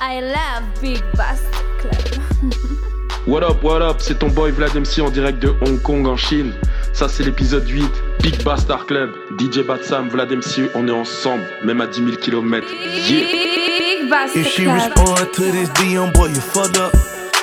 I 0.00 0.20
love 0.20 0.80
Big 0.82 1.02
Bass 1.14 1.42
Club. 1.78 2.22
what 3.26 3.42
up, 3.42 3.62
what 3.62 3.80
up, 3.80 3.96
c'est 3.98 4.18
ton 4.18 4.28
boy 4.28 4.50
Vlad 4.50 4.74
MC 4.74 5.00
en 5.00 5.08
direct 5.08 5.38
de 5.38 5.54
Hong 5.62 5.80
Kong 5.80 6.06
en 6.06 6.18
Chine. 6.18 6.52
Ça 6.92 7.08
c'est 7.08 7.24
l'épisode 7.24 7.66
8, 7.66 7.84
Big 8.20 8.44
Bastard 8.44 8.84
Club. 8.84 9.10
DJ 9.40 9.60
Batsam, 9.60 10.10
Vlad 10.10 10.30
MC, 10.30 10.70
on 10.74 10.86
est 10.86 10.92
ensemble, 10.92 11.46
même 11.64 11.80
à 11.80 11.86
10 11.86 12.04
000 12.04 12.16
km. 12.16 12.66
Yeah. 12.70 13.26
Big 13.26 14.10
Bastard 14.10 14.42
If 14.42 14.48
she 14.48 14.66
respond 14.66 15.32
to 15.32 15.50
this 15.50 15.70
DM, 15.70 16.12
boy, 16.12 16.28
you 16.28 16.40
fucked 16.40 16.76
up. 16.76 16.92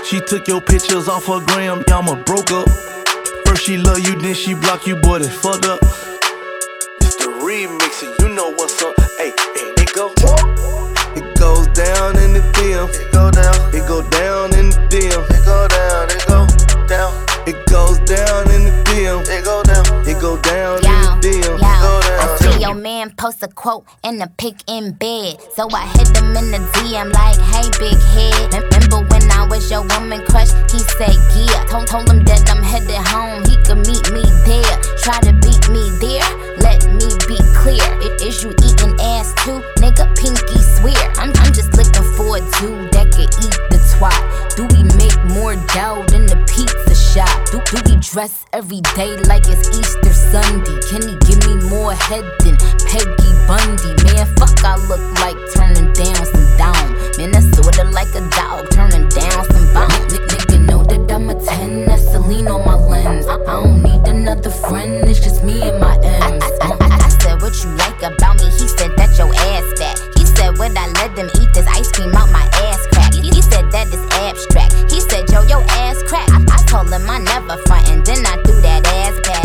She 0.05 0.21
took 0.21 0.47
your 0.47 0.61
pictures 0.61 1.07
off 1.07 1.25
her 1.25 1.39
gram, 1.47 1.83
y'all 1.87 2.15
broke 2.23 2.51
up. 2.51 2.69
First 3.47 3.63
she 3.63 3.77
love 3.77 3.99
you, 3.99 4.15
then 4.21 4.35
she 4.35 4.53
block 4.53 4.85
you, 4.85 4.95
boy, 4.97 5.19
that's 5.19 5.33
fucked 5.33 5.65
up. 5.65 5.79
It's 7.01 7.15
the 7.15 7.31
remix, 7.41 8.03
and 8.03 8.13
you 8.19 8.35
know 8.35 8.51
what's 8.51 8.79
up. 8.83 8.93
Hey, 9.17 9.33
and 9.57 9.79
it 9.79 9.91
go. 9.93 10.13
It 12.03 12.11
down 12.11 12.23
in 12.25 12.33
the 12.33 12.41
DM. 12.59 12.89
It 12.99 13.13
go 13.13 13.31
down. 13.31 13.55
It 13.71 13.87
go 13.87 14.01
down 14.09 14.51
in 14.59 14.69
the 14.71 14.81
DM. 14.91 15.23
It 15.31 15.45
go 15.45 15.67
down. 15.71 16.11
It 16.11 16.27
go 16.27 16.43
down. 16.85 17.11
It 17.47 17.65
goes 17.71 17.97
down 17.99 18.43
in 18.51 18.65
the 18.67 18.75
DM. 18.91 19.23
It 19.31 19.45
go 19.45 19.63
down. 19.63 19.85
It 20.05 20.19
go 20.19 20.35
down 20.35 20.83
Yo, 20.83 20.91
in 20.91 21.21
the 21.21 21.27
DM. 21.31 21.47
yo, 21.47 21.55
It 21.55 21.79
go 21.79 22.01
down. 22.03 22.19
I 22.19 22.37
see 22.41 22.59
your 22.59 22.75
man 22.75 23.11
post 23.15 23.41
a 23.41 23.47
quote 23.47 23.85
and 24.03 24.21
a 24.21 24.27
pic 24.27 24.55
in 24.67 24.91
bed. 24.91 25.37
So 25.55 25.69
I 25.71 25.87
hit 25.95 26.11
him 26.11 26.35
in 26.35 26.51
the 26.51 26.59
DM 26.75 27.13
like, 27.13 27.39
hey, 27.39 27.71
big 27.79 27.95
head. 28.11 28.51
Remember 28.51 28.99
when 29.07 29.31
I 29.31 29.47
was 29.47 29.71
your 29.71 29.87
woman 29.87 30.25
crush? 30.27 30.51
He 30.73 30.79
said, 30.99 31.15
yeah. 31.39 31.63
Told, 31.71 31.87
told 31.87 32.09
him 32.11 32.25
that 32.25 32.43
I'm 32.51 32.61
headed 32.61 32.99
home. 32.99 33.47
He 33.47 33.55
could 33.63 33.79
meet 33.87 34.11
me 34.11 34.27
there. 34.43 34.75
Try 34.99 35.23
to 35.23 35.31
beat 35.39 35.71
me 35.71 35.87
there. 36.03 36.27
Let 36.73 36.89
me 36.89 37.09
be 37.27 37.37
clear. 37.53 37.85
I- 38.01 38.17
Is 38.25 38.41
you 38.43 38.49
eating 38.65 38.97
ass 38.99 39.33
too? 39.45 39.61
Nigga, 39.77 40.09
pinky 40.17 40.57
swear. 40.57 40.97
I'm, 41.21 41.29
I'm 41.43 41.53
just 41.53 41.69
looking 41.77 42.07
for 42.17 42.37
a 42.37 42.41
dude 42.57 42.89
that 42.93 43.13
could 43.13 43.29
eat 43.45 43.57
the 43.69 43.77
twat. 43.93 44.17
Do 44.57 44.65
we 44.73 44.81
make 44.97 45.13
more 45.37 45.53
dough 45.77 46.01
than 46.09 46.25
the 46.25 46.39
pizza 46.49 46.95
shop? 46.97 47.29
Do, 47.51 47.61
do 47.69 47.77
we 47.85 47.95
dress 48.01 48.45
every 48.53 48.81
day 48.95 49.17
like 49.29 49.45
it's 49.47 49.69
Easter 49.77 50.13
Sunday? 50.13 50.79
Can 50.89 51.05
he 51.05 51.13
give 51.29 51.45
me 51.45 51.61
more 51.69 51.93
head 51.93 52.25
than 52.41 52.57
Peggy 52.89 53.31
Bundy? 53.45 53.93
Man, 54.09 54.25
fuck, 54.37 54.57
I 54.65 54.75
look 54.89 55.03
like 55.21 55.37
turning 55.53 55.93
down 55.93 56.25
some 56.25 56.49
down. 56.57 56.85
Man, 57.21 57.29
that's 57.31 57.45
sorta 57.53 57.83
like 57.93 58.09
a 58.17 58.23
dog 58.33 58.65
turning 58.71 59.07
down 59.13 59.45
some 59.53 59.67
bone. 59.77 60.01
Nigga 60.09 60.65
know 60.65 60.81
that 60.83 61.11
I'm 61.11 61.29
a 61.29 61.35
10, 61.35 61.85
that's 61.85 62.09
Celine 62.09 62.47
on 62.47 62.65
my 62.65 62.75
lens. 62.75 63.27
I, 63.27 63.35
I 63.35 63.61
don't 63.61 63.83
need 63.83 64.01
another 64.07 64.49
friend, 64.49 65.05
it's 65.07 65.19
just 65.19 65.43
me 65.43 65.61
and 65.61 65.79
my. 65.79 65.93
Said, 67.53 67.69
what 67.69 67.77
you 67.77 67.77
like 67.77 68.13
about 68.13 68.37
me? 68.39 68.45
He 68.45 68.67
said 68.67 68.95
that 68.97 69.17
your 69.17 69.33
ass 69.33 69.65
fat. 69.77 69.99
He 70.17 70.25
said, 70.25 70.57
would 70.57 70.75
I 70.77 70.87
let 70.93 71.15
them 71.15 71.29
eat 71.39 71.53
this 71.53 71.67
ice 71.67 71.91
cream 71.91 72.13
out 72.15 72.31
my 72.31 72.49
ass 72.65 72.87
crack? 72.87 73.13
He, 73.13 73.29
he 73.29 73.41
said 73.41 73.71
that 73.71 73.87
is 73.93 74.01
abstract. 74.13 74.91
He 74.91 74.99
said, 75.01 75.29
yo, 75.29 75.43
your 75.43 75.63
ass 75.85 76.01
crack. 76.03 76.29
I, 76.29 76.43
I 76.49 76.63
told 76.65 76.91
him 76.91 77.09
I 77.09 77.19
never 77.19 77.57
front 77.67 77.89
and 77.89 78.05
then 78.05 78.25
I 78.25 78.41
threw 78.43 78.59
that 78.61 78.87
ass 78.87 79.19
back. 79.21 79.43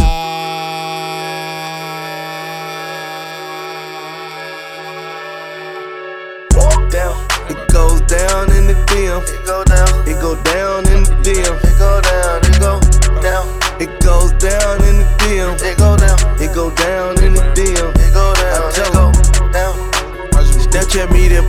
down. 6.89 7.27
It 7.50 7.69
goes 7.69 8.00
down 8.03 8.50
in 8.53 8.67
the 8.67 8.75
DM. 8.89 9.20
It 9.28 9.45
go 9.45 9.62
down. 9.65 10.09
It 10.09 10.20
go 10.22 10.43
down 10.43 10.87
in 10.89 11.05
the 11.05 11.15
DM. 11.22 11.68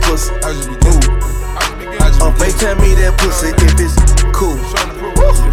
that 0.00 0.02
pussy. 0.02 0.32
Ooh. 0.86 2.24
On 2.24 2.32
FaceTime 2.36 2.80
me 2.80 2.94
that 3.00 3.16
pussy 3.18 3.48
if 3.48 3.80
it's 3.80 3.96
cool. 4.32 4.56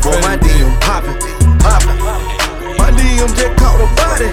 For 0.02 0.18
my 0.22 0.38
DM 0.38 0.72
poppin', 0.82 1.16
poppin'. 1.60 1.98
My 2.78 2.92
DM 2.92 3.28
just 3.36 3.58
caught 3.58 3.80
a 3.80 3.88
body. 3.96 4.30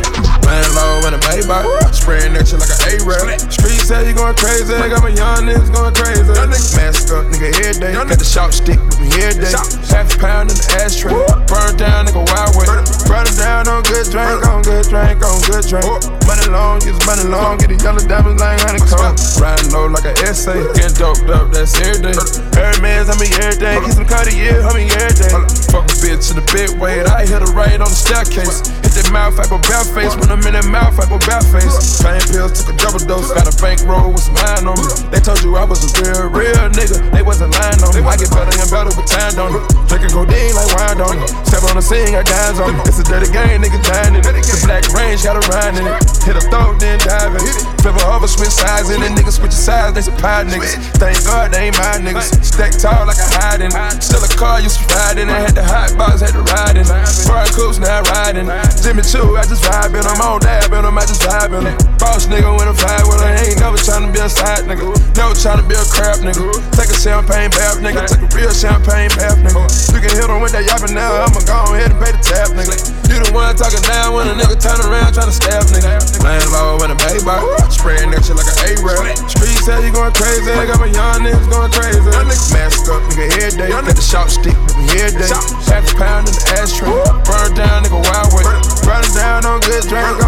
Man 0.46 0.64
low 0.74 1.06
in 1.06 1.14
a 1.14 1.18
Maybach, 1.18 1.94
spraying 1.94 2.34
that 2.34 2.48
shit 2.48 2.58
like 2.58 2.70
an 2.70 2.78
A-rap. 3.00 3.38
Say 3.84 4.08
you 4.08 4.14
going 4.16 4.32
crazy, 4.40 4.72
I 4.72 4.88
got 4.88 5.04
my 5.04 5.12
young 5.12 5.44
niggas 5.44 5.68
going 5.68 5.92
crazy. 5.92 6.24
Mask 6.72 7.12
up, 7.12 7.28
nigga, 7.28 7.52
every 7.68 7.84
day. 7.84 7.92
Got 7.92 8.16
the 8.16 8.24
shop 8.24 8.56
stick 8.56 8.80
with 8.80 8.96
me 8.96 9.12
every 9.20 9.44
day. 9.44 9.52
Half 9.92 10.08
a 10.08 10.24
pound 10.24 10.48
in 10.48 10.56
the 10.56 10.64
ashtray. 10.80 11.12
Burn 11.44 11.76
down, 11.76 12.08
nigga, 12.08 12.24
wild 12.24 12.56
way. 12.56 12.64
Burn 13.04 13.28
it 13.28 13.36
down 13.36 13.68
on 13.68 13.84
good 13.84 14.08
drink, 14.08 14.40
on 14.48 14.64
good 14.64 14.88
drink, 14.88 15.20
on 15.20 15.36
good 15.44 15.68
drink. 15.68 15.84
Money 16.24 16.48
long, 16.48 16.80
get 16.80 16.96
money 17.04 17.28
long, 17.28 17.60
get 17.60 17.68
the 17.68 17.76
yellow 17.76 18.00
diamonds 18.08 18.40
like 18.40 18.56
honeycomb. 18.64 19.20
Riding 19.36 19.68
low 19.76 19.84
like 19.92 20.08
an 20.08 20.16
essay, 20.24 20.64
getting 20.72 20.96
doped 20.96 21.28
up, 21.28 21.52
that's 21.52 21.76
every 21.84 22.08
day. 22.08 22.16
Hermes, 22.56 23.12
I 23.12 23.14
mean 23.20 23.36
every 23.44 23.60
day. 23.60 23.76
Get 23.84 23.92
some 24.00 24.08
Cartier, 24.08 24.64
I 24.64 24.72
mean 24.72 24.88
every 24.96 25.28
day. 25.28 25.36
Fuck 25.68 25.92
a 25.92 25.94
bitch 26.00 26.32
in 26.32 26.40
the 26.40 26.46
bed 26.56 26.72
weight, 26.80 27.04
I 27.04 27.28
hit 27.28 27.44
her 27.44 27.52
right 27.52 27.76
on 27.76 27.92
the 27.92 28.00
staircase. 28.00 28.64
Hit 28.80 28.96
that 28.96 29.12
mouth, 29.12 29.36
I 29.36 29.44
go 29.44 29.60
bare 29.60 29.84
face. 29.92 30.16
When 30.16 30.32
I'm 30.32 30.40
in 30.48 30.56
that 30.56 30.64
mouth, 30.72 30.96
I 30.96 31.04
go 31.04 31.20
bare 31.20 31.44
face. 31.52 32.00
Pain 32.00 32.24
pills, 32.32 32.64
took 32.64 32.72
a 32.72 32.76
double 32.80 33.04
dose. 33.04 33.28
Got 33.28 33.44
a 33.44 33.54
bankroll 33.74 34.12
with 34.12 34.22
some 34.22 34.38
on 34.66 34.78
me. 34.78 34.86
They 35.10 35.18
told 35.18 35.42
you 35.42 35.56
I 35.56 35.64
was 35.64 35.82
a 35.82 35.90
real, 35.98 36.30
real 36.30 36.66
nigga. 36.70 37.02
They 37.10 37.22
wasn't 37.22 37.50
lying 37.58 37.82
on 37.82 37.90
me. 37.94 38.06
I 38.06 38.14
get 38.16 38.30
better 38.30 38.54
and 38.54 38.70
better 38.70 38.92
with 38.94 39.10
time 39.10 39.34
on 39.42 39.50
it. 39.58 39.62
Drinking 39.90 40.14
codeine 40.14 40.54
like 40.54 40.70
wine 40.78 41.00
on 41.02 41.18
it. 41.18 41.28
Step 41.42 41.66
on 41.66 41.74
the 41.74 41.82
scene, 41.82 42.14
got 42.14 42.26
dimes 42.26 42.60
on 42.62 42.78
it. 42.78 42.86
It's 42.86 43.02
a 43.02 43.04
dirty 43.04 43.30
game, 43.34 43.62
nigga 43.62 43.82
dying 43.82 44.14
in 44.14 44.22
it. 44.22 44.46
The 44.46 44.56
black 44.62 44.86
range, 44.94 45.26
got 45.26 45.34
a 45.34 45.42
ride 45.50 45.74
in 45.74 45.84
it. 45.86 45.98
Hit 46.22 46.38
a 46.38 46.44
throat, 46.46 46.78
then 46.78 46.98
dive 47.02 47.34
in 47.34 47.42
it. 47.42 47.56
Flip 47.82 47.98
over, 48.06 48.28
switch 48.30 48.54
sides 48.54 48.90
in 48.90 49.02
it. 49.02 49.10
Niggas 49.12 49.42
switch 49.42 49.54
sides, 49.54 49.98
they 49.98 50.04
pie 50.22 50.46
niggas. 50.46 50.78
Thank 51.00 51.18
God 51.26 51.50
they 51.50 51.70
ain't 51.70 51.76
my 51.78 51.98
niggas. 51.98 52.30
Stack 52.44 52.78
tall 52.78 53.06
like 53.06 53.18
a 53.18 53.28
hide 53.40 53.60
in 53.60 53.74
it. 53.74 54.02
Still 54.02 54.22
a 54.22 54.30
car, 54.38 54.60
used 54.60 54.78
to 54.78 54.86
ride 54.94 55.18
in. 55.18 55.28
Had 55.28 55.58
the 55.58 55.64
hot 55.64 55.96
box, 55.98 56.20
had 56.22 56.36
to 56.36 56.44
ride 56.46 56.78
in 56.78 56.86
it. 56.86 57.08
Foreign 57.26 57.50
coops, 57.50 57.78
now 57.78 58.06
riding. 58.14 58.46
Jimmy 58.80 59.02
Choo, 59.02 59.36
I 59.36 59.44
just 59.44 59.64
vibe 59.64 59.96
in 59.98 60.04
I'm 60.04 60.20
on 60.20 60.40
dab 60.40 60.72
in 60.72 60.84
them, 60.84 60.98
I 60.98 61.04
just 61.06 61.22
vibe 61.22 61.56
in 61.58 61.64
them. 61.64 61.76
Boss 61.98 62.26
nigga 62.26 62.50
when 62.52 62.68
I'm 62.68 62.76
vibe 62.76 63.06
with 63.08 63.20
her. 63.20 63.32
Ain't 63.34 63.58
never 63.64 63.80
tryna 63.80 64.12
be 64.12 64.20
a 64.20 64.28
side 64.28 64.68
nigga. 64.68 64.92
Never 65.16 65.32
tryna 65.32 65.64
be 65.64 65.72
a 65.72 65.84
crap 65.88 66.20
nigga. 66.20 66.52
Take 66.76 66.92
a 66.92 66.98
champagne 67.00 67.48
bath, 67.48 67.80
nigga. 67.80 68.04
Take 68.04 68.20
a 68.20 68.28
real 68.36 68.52
champagne 68.52 69.08
bath, 69.16 69.40
nigga. 69.40 69.64
You 69.88 70.00
can 70.04 70.12
hit 70.12 70.28
on 70.28 70.44
with 70.44 70.52
that 70.52 70.68
yapping 70.68 70.92
now. 70.92 71.24
I'ma 71.24 71.40
go 71.48 71.72
ahead 71.72 71.88
and 71.88 71.96
pay 71.96 72.12
the 72.12 72.20
tab, 72.20 72.52
nigga. 72.52 72.76
You 73.08 73.24
the 73.24 73.32
one 73.32 73.56
talking 73.56 73.80
down 73.88 74.12
when 74.12 74.28
a 74.28 74.36
nigga 74.36 74.60
turn 74.60 74.76
around 74.84 75.16
tryna 75.16 75.32
stab, 75.32 75.64
nigga. 75.72 75.96
Playing 76.20 76.48
low 76.52 76.76
in 76.84 76.92
a 76.92 76.98
Maybach, 77.08 77.40
spraying 77.72 78.12
that 78.12 78.20
shit 78.28 78.36
like 78.36 78.48
an 78.52 78.76
A-rap. 78.76 79.16
Street 79.32 79.56
say 79.64 79.80
you 79.80 79.90
going 79.96 80.12
crazy, 80.12 80.52
got 80.52 80.76
my 80.76 80.92
young 80.92 81.24
niggas 81.24 81.48
going 81.48 81.72
crazy. 81.72 82.04
Mask 82.52 82.84
up, 82.92 83.00
nigga, 83.08 83.32
every 83.40 83.64
day. 83.64 83.68
Got 83.72 83.88
the 83.88 83.96
shop 84.04 84.28
stick 84.28 84.56
with 84.68 84.76
me 84.76 84.92
every 85.00 85.24
day. 85.24 85.32
Half 85.72 85.88
a 85.88 85.96
pound 85.96 86.28
in 86.28 86.36
the 86.36 86.44
ashtray. 86.60 86.92
Burn 87.24 87.56
down, 87.56 87.80
nigga, 87.80 87.96
wild 87.96 88.28
way. 88.36 88.44
Running 88.84 89.14
down 89.16 89.48
on 89.48 89.64
good 89.64 89.88
drink, 89.88 90.20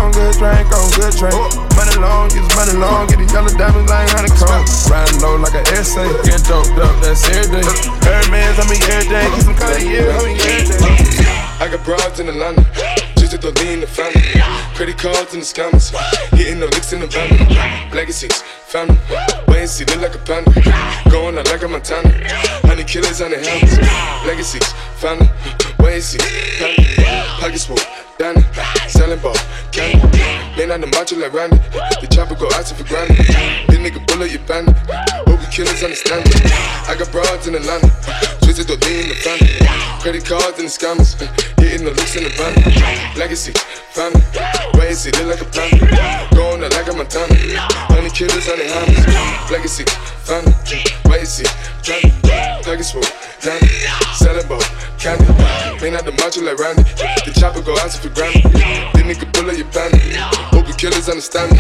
good 0.97 1.13
on 1.13 1.13
drink. 1.21 1.37
Money 1.77 1.97
long, 2.01 2.29
get 2.33 2.45
money 2.57 2.73
long, 2.81 3.07
get 3.07 3.21
the 3.21 3.29
yellow 3.29 3.53
diamonds 3.53 3.91
like 3.93 4.09
honeycomb. 4.17 4.65
Riding 4.89 5.21
low 5.21 5.37
like 5.37 5.55
an 5.55 5.67
essay, 5.77 6.09
get 6.25 6.41
doped 6.49 6.73
up, 6.81 6.97
that's 7.05 7.29
every 7.37 7.61
day. 7.61 7.69
Hermes, 8.01 8.57
I 8.57 8.65
mean 8.65 8.81
every 8.89 9.09
day, 9.13 9.29
get 9.29 9.45
some 9.45 9.55
Cartier, 9.55 10.09
I 10.09 10.25
mean 10.25 10.41
every 10.41 10.73
day. 10.73 11.37
I 11.61 11.69
got 11.69 11.85
broads 11.85 12.21
in 12.21 12.29
Atlanta, 12.29 12.65
just 13.17 13.33
to 13.33 13.39
throw 13.39 13.53
lean 13.63 13.81
in 13.81 13.81
the 13.81 13.87
family. 13.87 14.25
Credit 14.75 14.97
cards 14.97 15.33
in 15.35 15.41
the 15.41 15.47
scammers, 15.47 15.93
hitting 16.33 16.61
the 16.61 16.67
licks 16.67 16.93
in 16.93 17.01
the 17.01 17.07
van. 17.07 17.29
Legacies, 17.93 18.43
family, 18.77 18.99
and 19.57 19.69
see, 19.71 19.85
look 19.87 20.03
like 20.03 20.15
a 20.15 20.19
panda. 20.19 20.53
Going 21.09 21.39
out 21.39 21.49
like 21.49 21.63
a 21.63 21.69
Montana, 21.69 22.13
honey 22.69 22.85
killers 22.85 23.23
on 23.23 23.31
the 23.31 23.41
helmets. 23.41 23.81
Legacies, 24.29 24.69
family, 25.01 25.29
and 25.81 26.03
see, 26.05 26.19
family. 26.61 26.85
Pockets 27.41 27.65
full, 27.65 27.81
Danny, 28.19 28.43
selling 28.89 29.21
ball, 29.21 29.37
candy. 29.73 30.05
Man 30.61 30.73
on 30.73 30.81
the 30.81 30.89
macho 30.89 31.17
like 31.17 31.33
Randy, 31.33 31.57
the 32.01 32.09
chopper 32.13 32.35
go 32.35 32.49
out 32.53 32.69
for 32.69 32.85
granted. 32.85 33.17
This 33.17 33.81
nigga 33.81 34.05
bullet 34.09 34.33
you 34.33 34.41
bandit, 34.41 34.77
hope 35.25 35.41
you 35.41 35.49
killers 35.49 35.83
understand 35.83 36.29
it. 36.29 36.37
I 36.89 36.97
got 36.99 37.11
broads 37.13 37.47
in 37.49 37.55
Atlanta, 37.55 37.89
just 38.45 38.61
to 38.61 38.65
throw 38.65 38.77
lean 38.85 39.05
in 39.05 39.09
the 39.09 39.17
family. 39.25 39.57
Credit 40.05 40.25
cards 40.25 40.59
and 40.61 40.69
the 40.69 40.73
scammers, 40.73 41.17
hitting 41.61 41.85
the 41.85 41.93
looks 41.97 42.15
in 42.17 42.25
the 42.25 42.33
van. 42.37 42.53
Legacy, 43.17 43.53
family, 43.97 44.21
and 44.85 44.97
see, 44.97 45.11
look 45.17 45.33
like 45.33 45.41
a 45.41 45.49
panda. 45.49 46.29
Going 46.37 46.63
out 46.63 46.73
like 46.73 46.89
a 46.89 46.93
Montana, 46.93 47.37
honey 47.93 48.11
killers 48.11 48.49
on 48.49 48.59
the 48.59 48.66
Legacy, 48.67 49.85
family, 50.25 50.53
see, 51.25 51.45
family. 51.85 52.17
Pockets 52.65 52.91
full, 52.91 53.03
Danny, 53.41 53.69
selling 54.15 54.47
ball, 54.49 54.61
candy. 54.99 55.25
Man 55.81 55.95
out 55.95 56.05
the 56.05 56.11
macho 56.19 56.43
like 56.43 56.59
Randy, 56.59 56.83
the 56.83 57.33
chopper 57.39 57.63
go 57.63 57.79
out 57.79 57.93
for 57.93 58.09
granted. 58.09 58.43
This 58.51 59.03
nigga 59.03 59.33
bullet 59.33 59.59
you 59.59 59.65
bandit, 59.67 60.17
hope 60.51 60.67
you 60.67 60.75
killers 60.75 61.09
understand 61.09 61.53
me. 61.53 61.59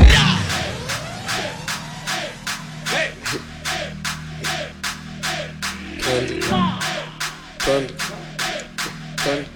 Candy, 6.02 6.40
panda, 7.60 7.94
panda, 9.16 9.46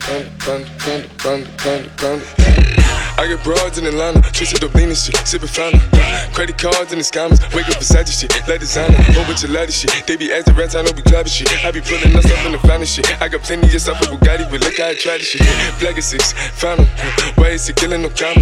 panda, 0.00 0.30
panda, 0.38 0.70
panda, 0.78 1.08
panda, 1.18 1.48
panda, 1.58 1.90
panda. 1.96 3.09
I 3.20 3.28
got 3.28 3.44
broads 3.44 3.76
in 3.76 3.84
Atlanta, 3.84 4.22
twisted 4.32 4.64
up 4.64 4.72
lean 4.72 4.88
and 4.88 4.96
shit, 4.96 5.12
sippin' 5.28 5.52
fountain. 5.52 5.84
Credit 6.32 6.56
cards 6.56 6.96
and 6.96 7.04
the 7.04 7.04
scammers, 7.04 7.36
wake 7.52 7.68
up 7.68 7.76
beside 7.76 8.08
your 8.08 8.16
shit, 8.16 8.32
like 8.48 8.64
designer, 8.64 8.96
whole 9.12 9.28
bunch 9.28 9.44
of 9.44 9.50
lattice 9.52 9.76
shit. 9.76 9.92
They 10.08 10.16
be 10.16 10.32
acting 10.32 10.56
rats, 10.56 10.72
I 10.72 10.80
know 10.80 10.88
we 10.96 11.04
clapping 11.04 11.28
shit. 11.28 11.52
I 11.60 11.68
be 11.68 11.84
pulling 11.84 12.16
us 12.16 12.24
up 12.24 12.40
in 12.48 12.52
the 12.56 12.62
finest 12.64 12.96
shit. 12.96 13.04
I 13.20 13.28
got 13.28 13.44
plenty 13.44 13.68
of 13.68 13.76
stuff 13.76 14.00
with 14.00 14.08
Bugatti, 14.08 14.48
but 14.48 14.64
look 14.64 14.72
how 14.80 14.88
I 14.88 14.96
try 14.96 15.20
this 15.20 15.36
shit. 15.36 15.44
Black 15.84 16.00
is 16.00 16.08
six, 16.08 16.32
fountain. 16.32 16.88
Why 17.36 17.60
is 17.60 17.68
he 17.68 17.76
killing 17.76 18.00
no 18.00 18.08
comma? 18.08 18.40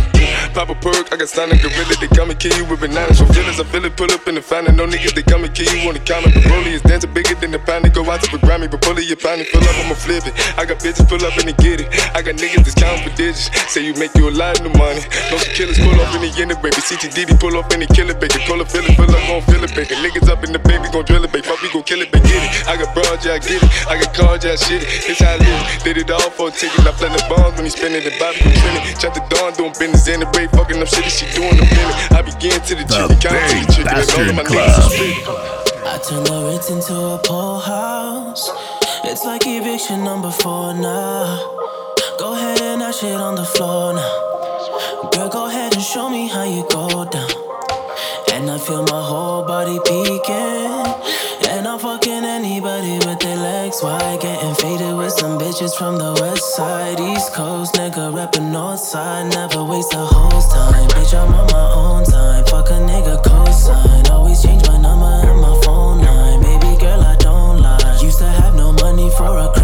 Pop 0.54 0.70
a 0.70 0.78
perk, 0.78 1.10
I 1.10 1.18
got 1.18 1.26
signed 1.26 1.50
a 1.50 1.58
gorilla, 1.58 1.98
they 1.98 2.06
come 2.14 2.30
and 2.30 2.38
kill 2.38 2.54
you 2.54 2.62
with 2.70 2.78
bananas. 2.78 3.18
From 3.18 3.34
feelings, 3.34 3.58
I 3.58 3.66
feel 3.66 3.82
it, 3.82 3.98
pull 3.98 4.14
up 4.14 4.30
in 4.30 4.38
the 4.38 4.42
fountain. 4.46 4.78
No 4.78 4.86
niggas, 4.86 5.10
they 5.10 5.26
come 5.26 5.42
and 5.42 5.50
kill 5.50 5.66
you 5.74 5.90
on 5.90 5.98
the 5.98 6.04
comment. 6.06 6.38
The 6.38 6.46
Broly 6.46 6.78
is 6.78 6.86
dancing 6.86 7.10
bigger 7.10 7.34
than 7.34 7.50
the 7.50 7.58
pound. 7.58 7.82
Go 7.90 8.06
out 8.06 8.22
to 8.22 8.30
the 8.30 8.38
Grammy, 8.46 8.70
but 8.70 8.78
pull 8.78 8.94
it, 8.94 9.10
your 9.10 9.18
pound, 9.18 9.42
pull 9.50 9.58
up, 9.58 9.74
I'ma 9.82 9.98
flip 9.98 10.22
it. 10.22 10.38
I 10.54 10.62
got 10.62 10.78
bitches 10.78 11.02
pull 11.10 11.18
up 11.26 11.34
and 11.34 11.50
they 11.50 11.58
get 11.58 11.82
it. 11.82 11.90
I 12.14 12.22
got 12.22 12.38
niggas 12.38 12.62
that's 12.62 12.78
counting 12.78 13.02
for 13.02 13.16
digits. 13.18 13.50
Say 13.74 13.82
you 13.82 13.94
make 13.98 14.14
you 14.14 14.30
a 14.30 14.30
lot 14.30 14.67
of 14.68 14.76
money. 14.76 15.02
No 15.28 15.36
killers 15.56 15.78
pull 15.78 15.96
up 16.00 16.12
in 16.16 16.24
the 16.24 16.30
end, 16.40 16.56
baby. 16.60 16.80
CTDD 16.80 17.36
pull 17.40 17.56
up 17.56 17.72
in 17.72 17.80
the 17.80 17.88
killer, 17.92 18.14
baby. 18.14 18.40
Pull 18.48 18.60
up, 18.60 18.68
fill 18.68 18.84
it, 18.84 18.96
pull 18.96 19.08
up, 19.08 19.22
gon' 19.28 19.42
fill 19.48 19.64
it, 19.64 19.72
baby. 19.74 19.94
Niggas 20.00 20.28
up 20.28 20.44
in 20.44 20.52
the 20.52 20.60
baby, 20.60 20.88
gon' 20.92 21.04
drill 21.04 21.24
it, 21.24 21.32
baby. 21.32 21.44
Fuck, 21.44 21.60
we 21.60 21.68
gon' 21.72 21.84
kill 21.84 22.00
it, 22.00 22.12
baby. 22.12 22.28
Get 22.28 22.44
it. 22.44 22.50
I 22.68 22.76
got 22.76 22.92
broad, 22.94 23.20
yeah, 23.24 23.36
I 23.36 23.40
get 23.40 23.60
it. 23.60 23.70
I 23.88 24.00
got 24.00 24.12
cards, 24.14 24.44
yeah, 24.44 24.56
shit 24.56 24.82
it. 24.82 25.10
It's 25.10 25.20
how 25.20 25.34
I 25.34 25.38
live. 25.38 25.82
Did 25.84 25.98
it 25.98 26.10
all 26.10 26.30
for 26.30 26.48
a 26.48 26.52
ticket. 26.52 26.86
I 26.86 26.92
play 26.92 27.08
the 27.08 27.22
bombs 27.28 27.56
when 27.56 27.64
he 27.64 27.70
spinning 27.70 28.04
the 28.04 28.12
Bobby 28.18 28.38
can 28.38 28.52
spin 28.54 28.74
it. 28.76 28.98
Chop 28.98 29.14
the 29.14 29.22
dawn, 29.32 29.52
doing 29.54 29.74
business 29.78 30.08
in 30.08 30.20
the 30.20 30.28
break, 30.32 30.50
fucking 30.50 30.80
up 30.80 30.88
shit. 30.88 31.06
She 31.10 31.26
doing 31.34 31.56
the 31.56 31.66
minute. 31.66 31.96
I 32.12 32.20
begin 32.22 32.58
to 32.60 32.72
the 32.74 32.84
chicken, 32.84 33.16
count 33.18 33.40
to 33.50 33.56
the 33.58 33.68
chicken. 33.72 33.88
And 33.88 34.06
all 34.12 34.28
of 34.28 34.36
my 34.36 34.44
niggas 34.44 34.78
are 34.78 34.90
split. 34.90 35.16
I 35.88 35.96
turn 36.04 36.24
the 36.24 36.36
Ritz 36.52 36.70
into 36.70 36.94
a 36.94 37.18
poor 37.24 37.60
house. 37.60 38.50
It's 39.04 39.24
like 39.24 39.46
eviction 39.46 40.04
number 40.04 40.30
four 40.30 40.74
now. 40.74 41.40
Go 42.18 42.34
ahead 42.34 42.60
and 42.60 42.80
that 42.82 42.94
shit 42.94 43.14
on 43.14 43.36
the 43.36 43.44
floor 43.44 43.94
now. 43.94 44.37
Girl, 45.18 45.28
go 45.28 45.46
ahead 45.48 45.74
and 45.74 45.82
show 45.82 46.08
me 46.08 46.28
how 46.28 46.44
you 46.44 46.64
go 46.70 47.04
down. 47.04 47.28
And 48.34 48.48
I 48.48 48.56
feel 48.56 48.84
my 48.84 49.02
whole 49.02 49.42
body 49.42 49.76
peeking. 49.84 51.50
And 51.50 51.66
I'm 51.66 51.80
fucking 51.80 52.22
anybody 52.22 53.04
with 53.04 53.18
their 53.18 53.36
legs 53.36 53.82
wide. 53.82 54.20
Getting 54.20 54.54
faded 54.54 54.96
with 54.96 55.10
some 55.10 55.36
bitches 55.36 55.74
from 55.76 55.98
the 55.98 56.12
west 56.22 56.54
side. 56.54 57.00
East 57.00 57.34
coast, 57.34 57.74
nigga 57.74 58.14
rapping 58.14 58.52
north 58.52 58.78
side. 58.78 59.32
Never 59.34 59.64
waste 59.64 59.92
a 59.92 60.06
host 60.06 60.52
time. 60.52 60.88
Bitch, 60.90 61.12
I'm 61.12 61.34
on 61.34 61.46
my 61.50 61.72
own 61.74 62.04
time. 62.04 62.44
Fuck 62.44 62.70
a 62.70 62.78
nigga 62.78 63.20
cosign. 63.24 64.08
Always 64.10 64.40
change 64.40 64.68
my 64.68 64.78
number 64.78 65.04
and 65.04 65.40
my 65.40 65.60
phone 65.64 65.98
line. 66.00 66.42
Baby 66.42 66.78
girl, 66.78 67.00
I 67.00 67.16
don't 67.16 67.60
lie. 67.60 67.98
Used 68.00 68.20
to 68.20 68.28
have 68.28 68.54
no 68.54 68.72
money 68.72 69.10
for 69.10 69.36
a 69.36 69.57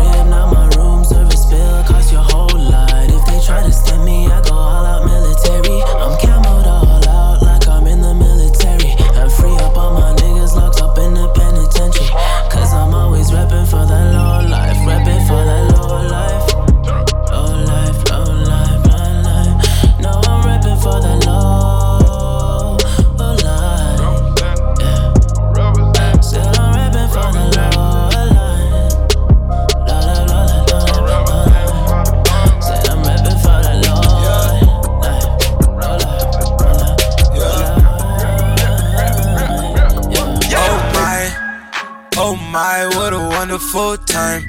a 43.55 43.57
wonderful 43.57 43.97
time. 44.07 44.43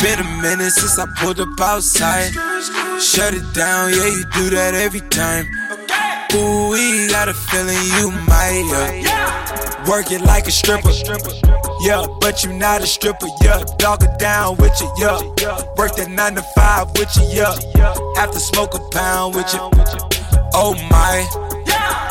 Been 0.00 0.18
a 0.18 0.42
minute 0.42 0.72
since 0.72 0.98
I 0.98 1.06
pulled 1.16 1.40
up 1.40 1.60
outside. 1.60 2.32
Shut 2.98 3.34
it 3.34 3.44
down, 3.54 3.90
yeah, 3.90 4.06
you 4.06 4.24
do 4.32 4.50
that 4.50 4.72
every 4.74 5.00
time. 5.10 5.46
Ooh, 6.32 6.70
we 6.70 7.08
got 7.08 7.28
a 7.28 7.34
feeling 7.34 7.76
you 7.98 8.10
might, 8.26 8.64
yeah. 8.72 9.88
Work 9.88 10.10
it 10.10 10.22
like 10.22 10.46
a 10.46 10.50
stripper, 10.50 10.90
yeah, 11.82 12.06
but 12.20 12.42
you 12.42 12.52
not 12.54 12.82
a 12.82 12.86
stripper, 12.86 13.28
yeah. 13.42 13.62
Dog 13.78 14.02
it 14.02 14.18
down 14.18 14.56
with 14.56 14.72
you, 14.80 14.90
yeah. 14.96 15.20
Work 15.76 15.96
that 15.96 16.08
nine 16.08 16.34
to 16.36 16.42
five 16.54 16.88
with 16.98 17.14
you, 17.16 17.26
yeah. 17.28 17.54
After 18.16 18.38
smoke 18.38 18.74
a 18.74 18.80
pound 18.90 19.34
with 19.34 19.52
you. 19.52 19.60
Oh 20.54 20.74
my, 20.88 21.26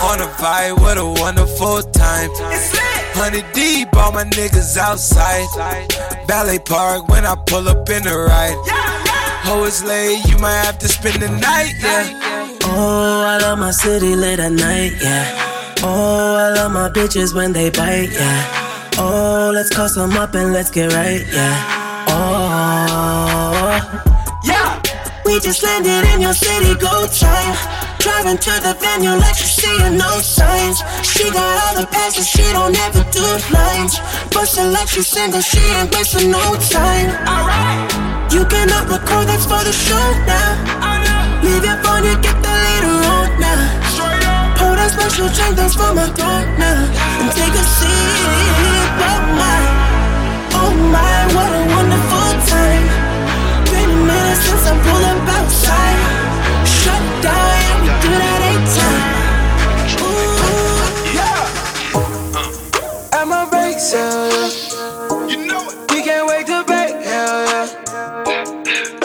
on 0.01 0.21
a 0.21 0.27
vibe, 0.37 0.79
what 0.79 0.99
a 0.99 1.05
wonderful 1.05 1.81
time. 1.91 2.29
Hundred 3.15 3.45
deep, 3.53 3.95
all 3.95 4.11
my 4.11 4.23
niggas 4.23 4.77
outside. 4.77 5.47
Ballet 6.27 6.59
Park 6.59 7.07
when 7.09 7.25
I 7.25 7.35
pull 7.47 7.67
up 7.69 7.89
in 7.89 8.03
the 8.03 8.17
ride. 8.17 8.57
Oh, 9.45 9.65
it's 9.67 9.83
late, 9.83 10.25
you 10.25 10.37
might 10.39 10.63
have 10.65 10.79
to 10.79 10.87
spend 10.87 11.21
the 11.21 11.29
night, 11.29 11.73
yeah. 11.79 12.57
Oh, 12.63 13.23
I 13.27 13.37
love 13.39 13.59
my 13.59 13.71
city 13.71 14.15
late 14.15 14.39
at 14.39 14.51
night, 14.51 14.93
yeah. 15.01 15.79
Oh, 15.83 16.35
I 16.35 16.53
love 16.53 16.71
my 16.71 16.89
bitches 16.89 17.35
when 17.35 17.51
they 17.53 17.69
bite, 17.69 18.09
yeah. 18.11 18.91
Oh, 18.97 19.51
let's 19.53 19.69
call 19.69 19.89
some 19.89 20.11
up 20.13 20.33
and 20.33 20.53
let's 20.53 20.71
get 20.71 20.93
right, 20.93 21.25
yeah. 21.31 22.05
Oh, 22.07 23.79
Yeah, 24.45 24.81
we 25.25 25.39
just 25.39 25.61
landed 25.63 26.07
in 26.13 26.21
your 26.21 26.33
city, 26.33 26.73
go 26.79 27.07
time. 27.07 27.82
Driving 28.13 28.37
to 28.37 28.53
the 28.61 28.77
venue 28.77 29.17
like 29.17 29.33
she's 29.33 29.57
seeing 29.57 29.97
no 29.97 30.21
signs. 30.21 30.85
She 31.01 31.25
got 31.33 31.57
all 31.65 31.81
the 31.81 31.87
passes, 31.89 32.29
she 32.29 32.45
don't 32.53 32.77
ever 32.85 33.01
do 33.09 33.25
lines. 33.49 33.97
Bustin' 34.29 34.71
like 34.71 34.87
she's 34.87 35.07
single, 35.07 35.41
she 35.41 35.57
ain't 35.81 35.89
wasting 35.89 36.29
no 36.29 36.37
time. 36.69 37.09
Alright, 37.25 37.89
you 38.29 38.45
cannot 38.45 38.85
record, 38.85 39.25
that's 39.25 39.49
for 39.49 39.65
the 39.65 39.73
show 39.73 39.97
now. 40.29 41.41
Leave 41.41 41.65
your 41.65 41.73
phone, 41.81 42.05
you 42.05 42.13
get 42.21 42.37
the 42.37 42.53
later 42.53 42.95
on 43.17 43.33
now. 43.41 43.81
Pour 44.61 44.77
that 44.77 44.93
special 44.93 45.27
drink, 45.33 45.57
that's 45.57 45.73
for 45.73 45.89
my 45.97 46.05
throat 46.13 46.47
now. 46.61 46.85
And 47.17 47.33
take 47.33 47.55
a 47.57 47.65
sip, 47.65 47.89
oh 49.09 49.25
my, 49.41 49.59
oh 50.61 50.69
my, 50.93 51.17
what 51.33 51.49
a 51.49 51.61
wonderful 51.65 52.29
time. 52.45 52.85
Been 53.73 53.89
a 53.89 53.99
minute 54.05 54.37
since 54.37 54.69
I 54.69 54.77
pulled 54.85 55.01
up 55.01 55.17
outside. 55.33 55.97
Shut 56.61 57.03
down, 57.25 57.52
sale, 63.93 64.27
yeah. 64.33 65.27
You 65.29 65.37
know 65.45 65.69
it. 65.69 65.91
We 65.91 66.01
can't 66.01 66.25
wait 66.27 66.45
to 66.47 66.63
bake, 66.65 66.97
yeah, 67.05 67.45
yeah. 67.51 67.67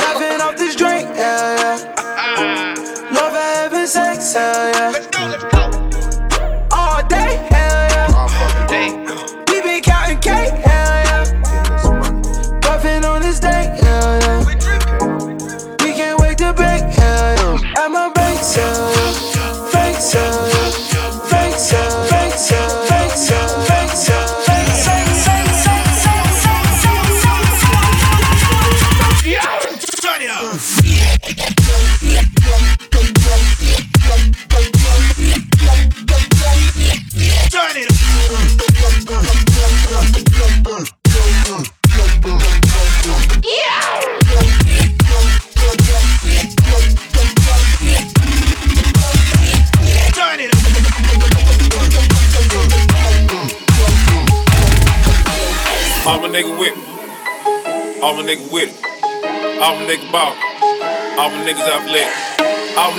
Laughing 0.01 0.41
off 0.41 0.57
this 0.57 0.75
drink, 0.77 1.09
yeah, 1.15 1.61
yeah. 1.61 3.13
Love 3.17 3.33
for 3.37 3.49
having 3.57 3.87
sex, 3.87 4.35
yeah, 4.35 4.73
yeah. 4.73 4.98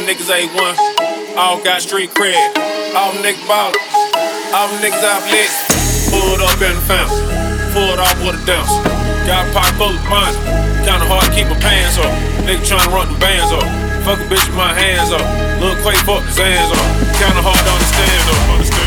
Niggas 0.10 0.34
A1. 0.34 1.38
All 1.38 1.62
got 1.62 1.84
street 1.84 2.10
cred. 2.10 2.34
All 2.98 3.13
niggas 3.22 3.46
ball. 3.46 3.70
All 4.58 4.70
niggas 4.82 5.06
out 5.06 5.22
lit. 5.30 5.54
Pulled 6.10 6.42
up 6.42 6.58
in 6.66 6.74
the 6.74 6.82
fountain. 6.89 7.22
Pulled 7.78 8.00
off 8.01 8.18
with 8.25 8.42
a 8.42 8.46
dance. 8.50 8.74
Got 9.30 9.46
pocket 9.54 9.78
full 9.78 9.94
of 9.94 10.10
money. 10.10 10.34
Kinda 10.82 11.06
hard 11.06 11.30
to 11.30 11.32
keep 11.38 11.46
my 11.46 11.60
pants 11.62 12.01
off. 12.01 12.10
Nigga 12.42 12.66
tryna 12.66 12.89
run 12.89 13.13
the 13.13 13.20
bands 13.20 13.54
off. 13.54 13.70
Fuck 14.01 14.18
a 14.18 14.25
bitch 14.25 14.42
with 14.50 14.58
my 14.58 14.74
hands 14.74 15.13
up. 15.13 15.22
Lil 15.62 15.78
Quay 15.86 15.94
fuck 16.01 16.25
his 16.25 16.42
hands 16.42 16.74
up. 16.74 16.82
Kinda 17.22 17.42
hard 17.46 17.62
to 17.62 17.70
understand 17.70 18.22
though. 18.25 18.54
Understand 18.54 18.79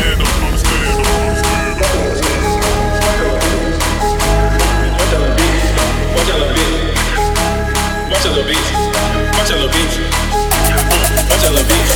Tel 11.43 11.57
Aviv. 11.57 11.92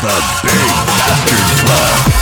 the 0.00 0.40
Big 0.42 0.86
bastard's 0.86 1.64
love. 1.64 2.17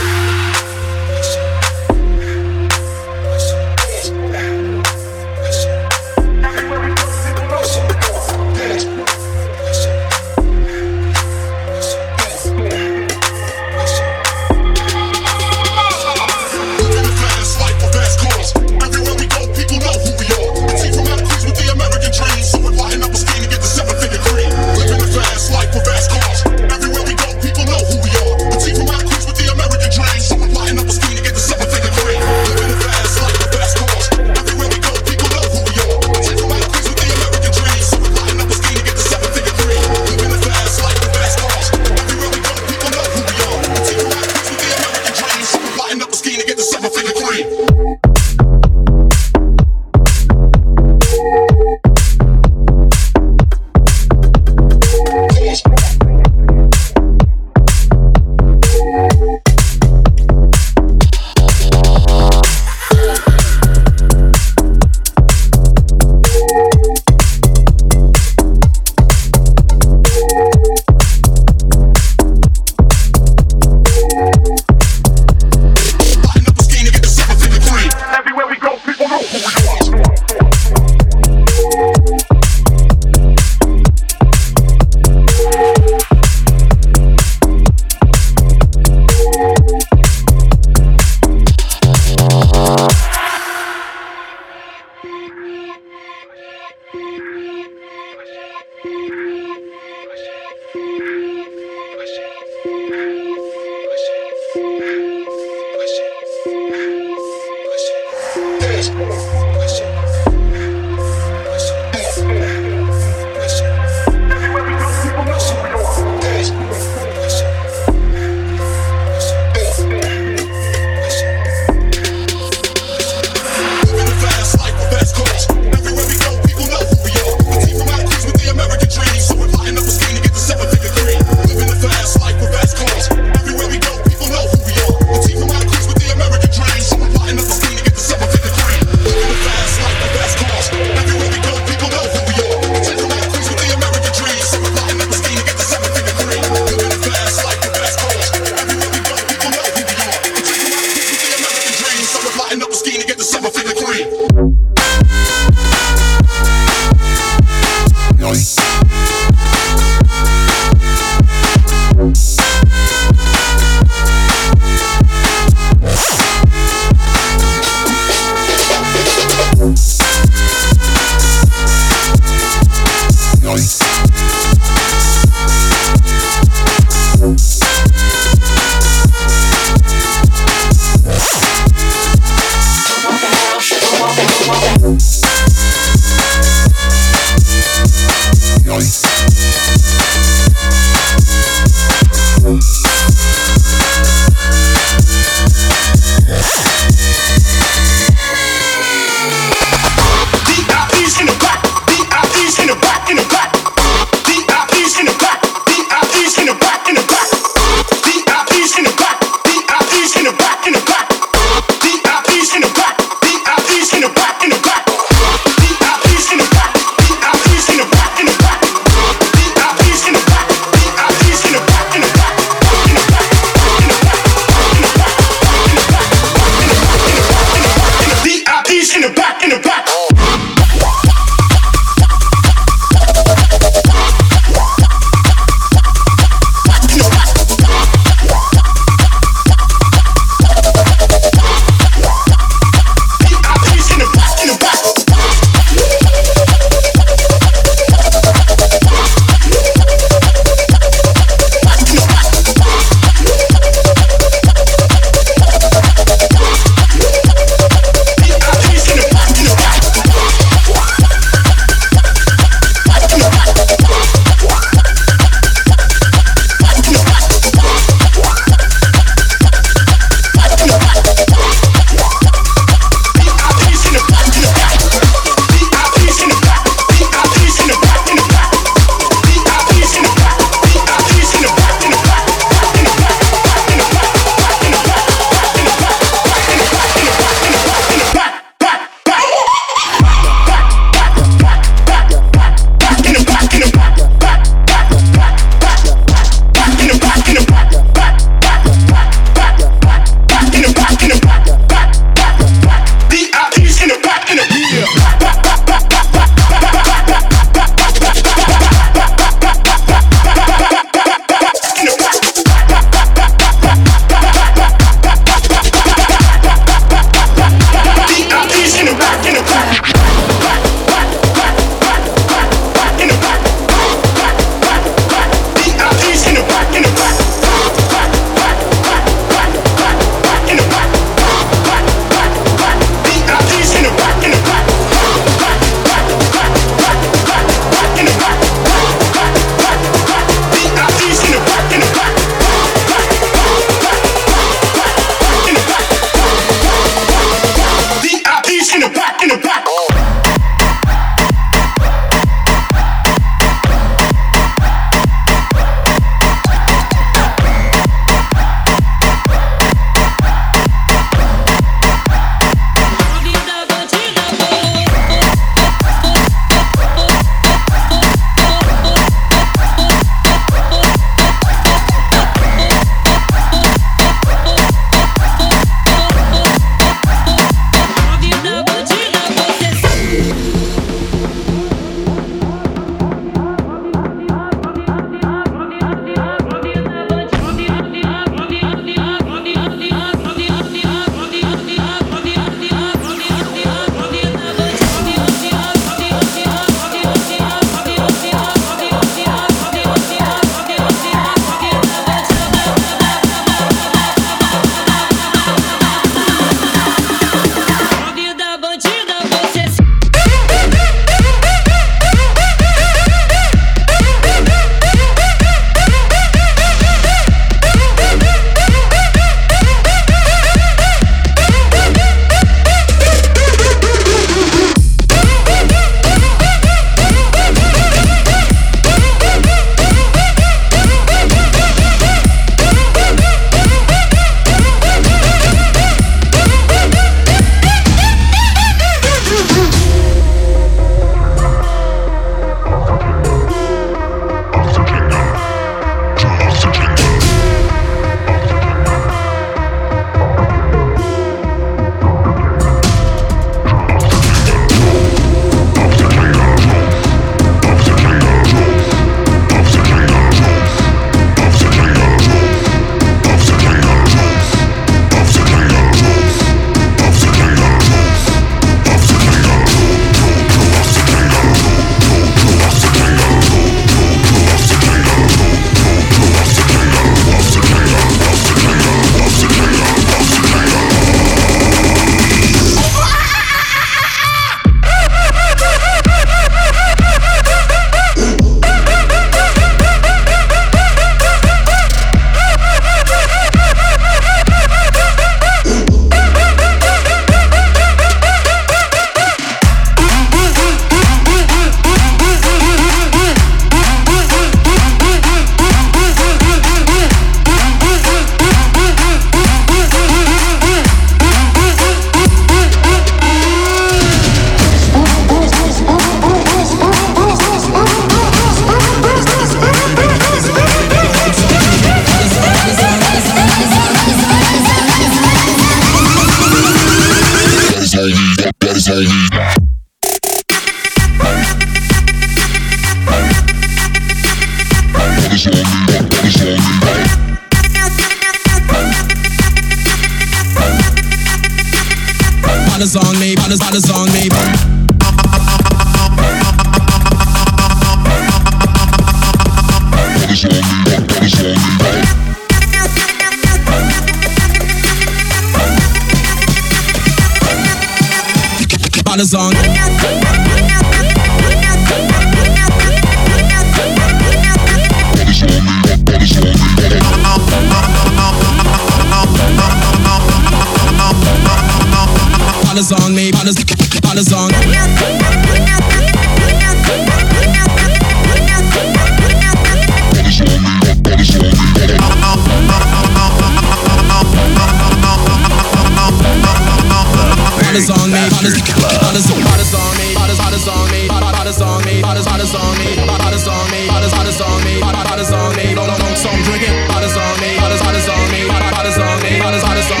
Bottles 587.71 587.89
on 587.89 588.11
me, 588.11 588.19
bottles, 588.27 588.59
bottles, 588.99 589.31
bottles 589.31 589.71
on 589.71 589.95
me, 589.95 590.11
bottles, 590.11 590.37
bottles 590.43 590.67
on 590.67 590.91
me, 590.91 591.07
bottles 591.07 591.61
on 591.63 591.79
me, 591.87 592.01
bottles, 592.03 592.27
bottles 592.27 592.51
on 592.51 592.75
me, 592.75 593.07
bottles 593.07 593.47
on 593.47 593.71
me, 593.71 593.87
bottles, 593.87 594.11
bottles 594.11 594.41
on 594.43 594.59
me, 594.65 594.81
bottles 594.81 595.31
on 595.31 595.55
me, 595.55 595.73
long, 595.73 595.87
long, 595.87 596.15
so 596.19 596.27
I'm 596.27 596.43
drinking. 596.43 596.75
Bottles 596.91 597.15
on 597.15 597.39
me, 597.39 597.55
bottles, 597.55 597.79
bottles 597.79 598.09
on 598.11 598.27
me, 598.27 598.43
bottles 598.51 598.99
on 598.99 599.23
me, 599.23 599.39
bottles, 599.39 599.63
bottles 599.63 599.87
on 599.87 599.95
me, 599.95 600.00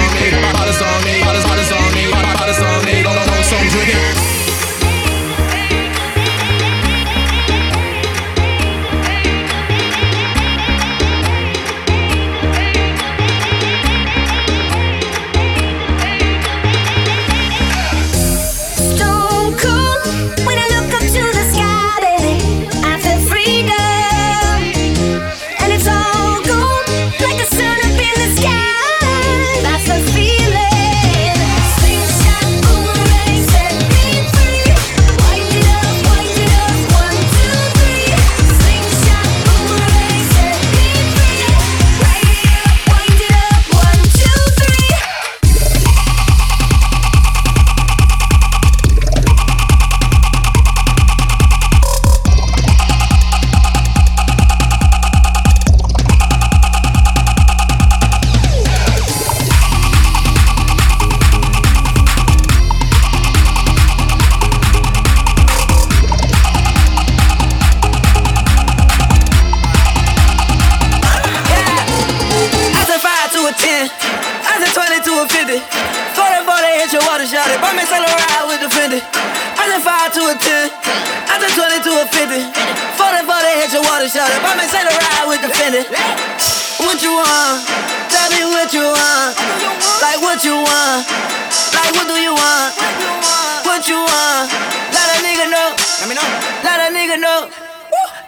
Let 96.01 96.09
me 96.09 96.15
know. 96.15 96.25
Let 96.65 96.81
a 96.81 96.89
nigga 96.89 97.21
know. 97.21 97.45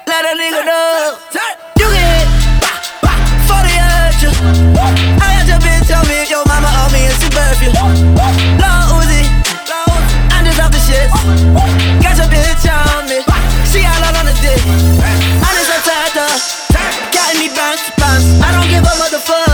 Let 0.06 0.26
a 0.30 0.38
nigga 0.38 0.62
know. 0.62 1.18
You 1.82 1.90
can 1.90 2.06
hit 2.06 2.30
for 3.50 3.62
the 3.66 3.74
urge. 3.82 4.30
I 5.18 5.42
got 5.42 5.50
your 5.50 5.58
bitch 5.58 5.90
on 5.90 6.06
me, 6.06 6.22
your 6.30 6.46
mama 6.46 6.70
on 6.70 6.94
me, 6.94 7.10
and 7.10 7.18
she 7.18 7.34
perfume. 7.34 7.74
Lil 8.62 8.94
Uzi, 8.94 9.26
I'm 10.38 10.46
just 10.46 10.62
off 10.62 10.70
the 10.70 10.78
shit. 10.86 11.10
Got 11.98 12.14
your 12.22 12.30
bitch 12.30 12.70
on 12.70 13.10
me, 13.10 13.26
she 13.66 13.82
all 13.90 14.06
out 14.06 14.22
on 14.22 14.30
the 14.30 14.38
dick. 14.38 14.62
I'm 15.42 15.58
just 15.58 15.74
a 15.74 15.82
turtle, 15.82 16.30
got 17.10 17.34
me 17.42 17.50
bounce, 17.58 17.90
bounce. 17.98 18.38
I 18.38 18.54
don't 18.54 18.70
give 18.70 18.86
a 18.86 18.94
motherfucker. 19.02 19.53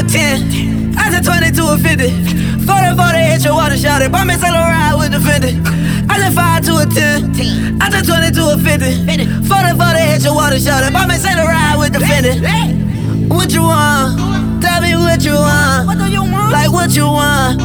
A 0.00 0.08
ten. 0.08 0.96
I 0.96 1.10
said 1.12 1.24
twenty 1.24 1.52
to 1.52 1.62
a 1.72 1.76
fifty. 1.76 2.10
Forty 2.64 2.90
forty 2.96 3.20
hit 3.20 3.44
your 3.44 3.54
water 3.54 3.76
shot 3.76 4.00
it. 4.02 4.10
Buy 4.10 4.24
me 4.24 4.34
sell 4.34 4.54
a 4.54 4.58
ride 4.58 4.96
with 4.96 5.12
the 5.12 5.20
Fendi. 5.20 5.60
I 6.08 6.16
said 6.16 6.32
five 6.34 6.64
to 6.64 6.72
a 6.80 6.86
ten. 6.86 7.32
I 7.80 7.90
said 7.90 8.04
twenty 8.08 8.32
to 8.32 8.42
a 8.54 8.56
fifty. 8.56 8.96
Forty 9.44 9.72
forty 9.76 10.00
hit 10.00 10.24
your 10.24 10.34
water 10.34 10.58
shot 10.58 10.84
it. 10.84 10.92
Buy 10.92 11.06
me 11.06 11.16
sell 11.20 11.36
a 11.36 11.44
ride 11.44 11.76
with 11.76 11.92
the 11.92 12.00
Fendi. 12.00 12.40
What 13.28 13.52
you 13.52 13.62
want? 13.62 14.62
Tell 14.62 14.80
me 14.80 14.96
what 14.96 15.22
you 15.22 15.34
want. 15.34 15.86
What 15.86 15.98
do 15.98 16.06
you 16.08 16.22
want? 16.22 16.52
Like 16.52 16.72
what 16.72 16.90
you 16.96 17.04
want? 17.04 17.60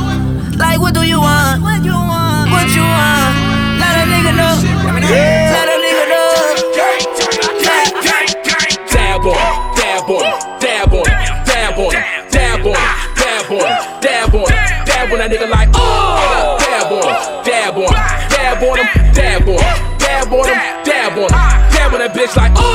Like 0.58 0.80
what 0.80 0.94
do 0.94 1.04
you 1.08 1.20
want? 1.20 1.62
What 1.64 1.84
you 1.84 1.96
want? 1.96 2.52
What 2.52 2.68
you 2.76 2.84
want? 2.84 3.32
Let 3.80 3.96
a 3.96 4.04
nigga 4.12 4.32
know. 4.36 4.56
Let 4.84 5.68
a 5.72 5.78
nigga 5.80 6.04
know. 6.12 6.32
Dab 8.92 9.26
on, 9.26 9.76
dab 9.76 10.10
on, 10.10 10.35
that 15.30 15.40
nigga 15.40 15.50
like 15.50 15.70
oh, 15.74 16.58
dab 16.60 16.92
on, 16.92 17.02
dab 17.44 17.78
on, 17.78 17.90
dab 18.30 18.62
on 18.62 18.78
dab 19.14 19.48
on, 19.48 19.58
dab 19.98 20.34
on 20.34 20.46
dab 20.86 21.18
on 21.18 21.30
dab 21.30 21.94
on 21.94 22.00
that 22.00 22.14
bitch 22.14 22.36
like 22.36 22.52
oh, 22.56 22.75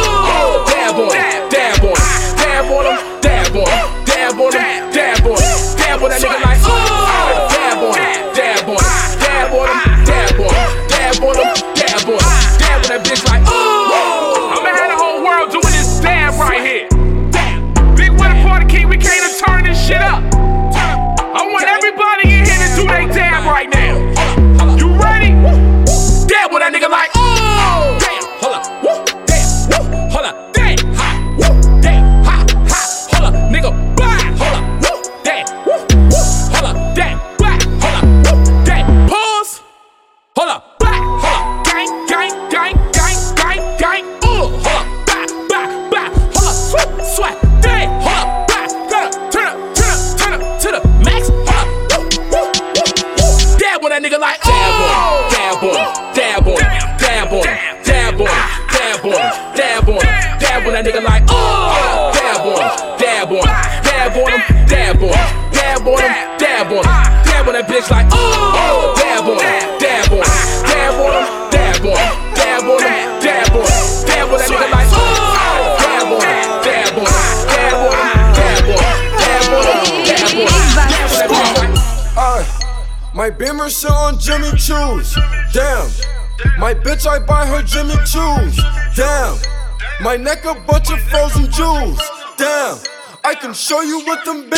a 90.51 90.61
bunch 90.67 90.91
of 90.91 91.01
frozen 91.03 91.51
jewels. 91.51 92.01
Damn. 92.37 92.79
I 93.23 93.35
can 93.35 93.55
show 93.55 93.83
you 93.83 94.01
what 94.05 94.25
them 94.25 94.50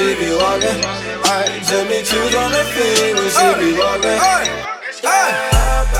she 0.00 0.16
be 0.16 0.32
walking. 0.32 0.80
Alright, 1.28 1.60
Jimmy 1.68 2.00
Choo's 2.00 2.32
on 2.32 2.50
the 2.56 2.64
feet 2.72 3.12
when 3.12 3.28
she 3.28 3.48
be 3.60 3.76
walking. 3.76 4.16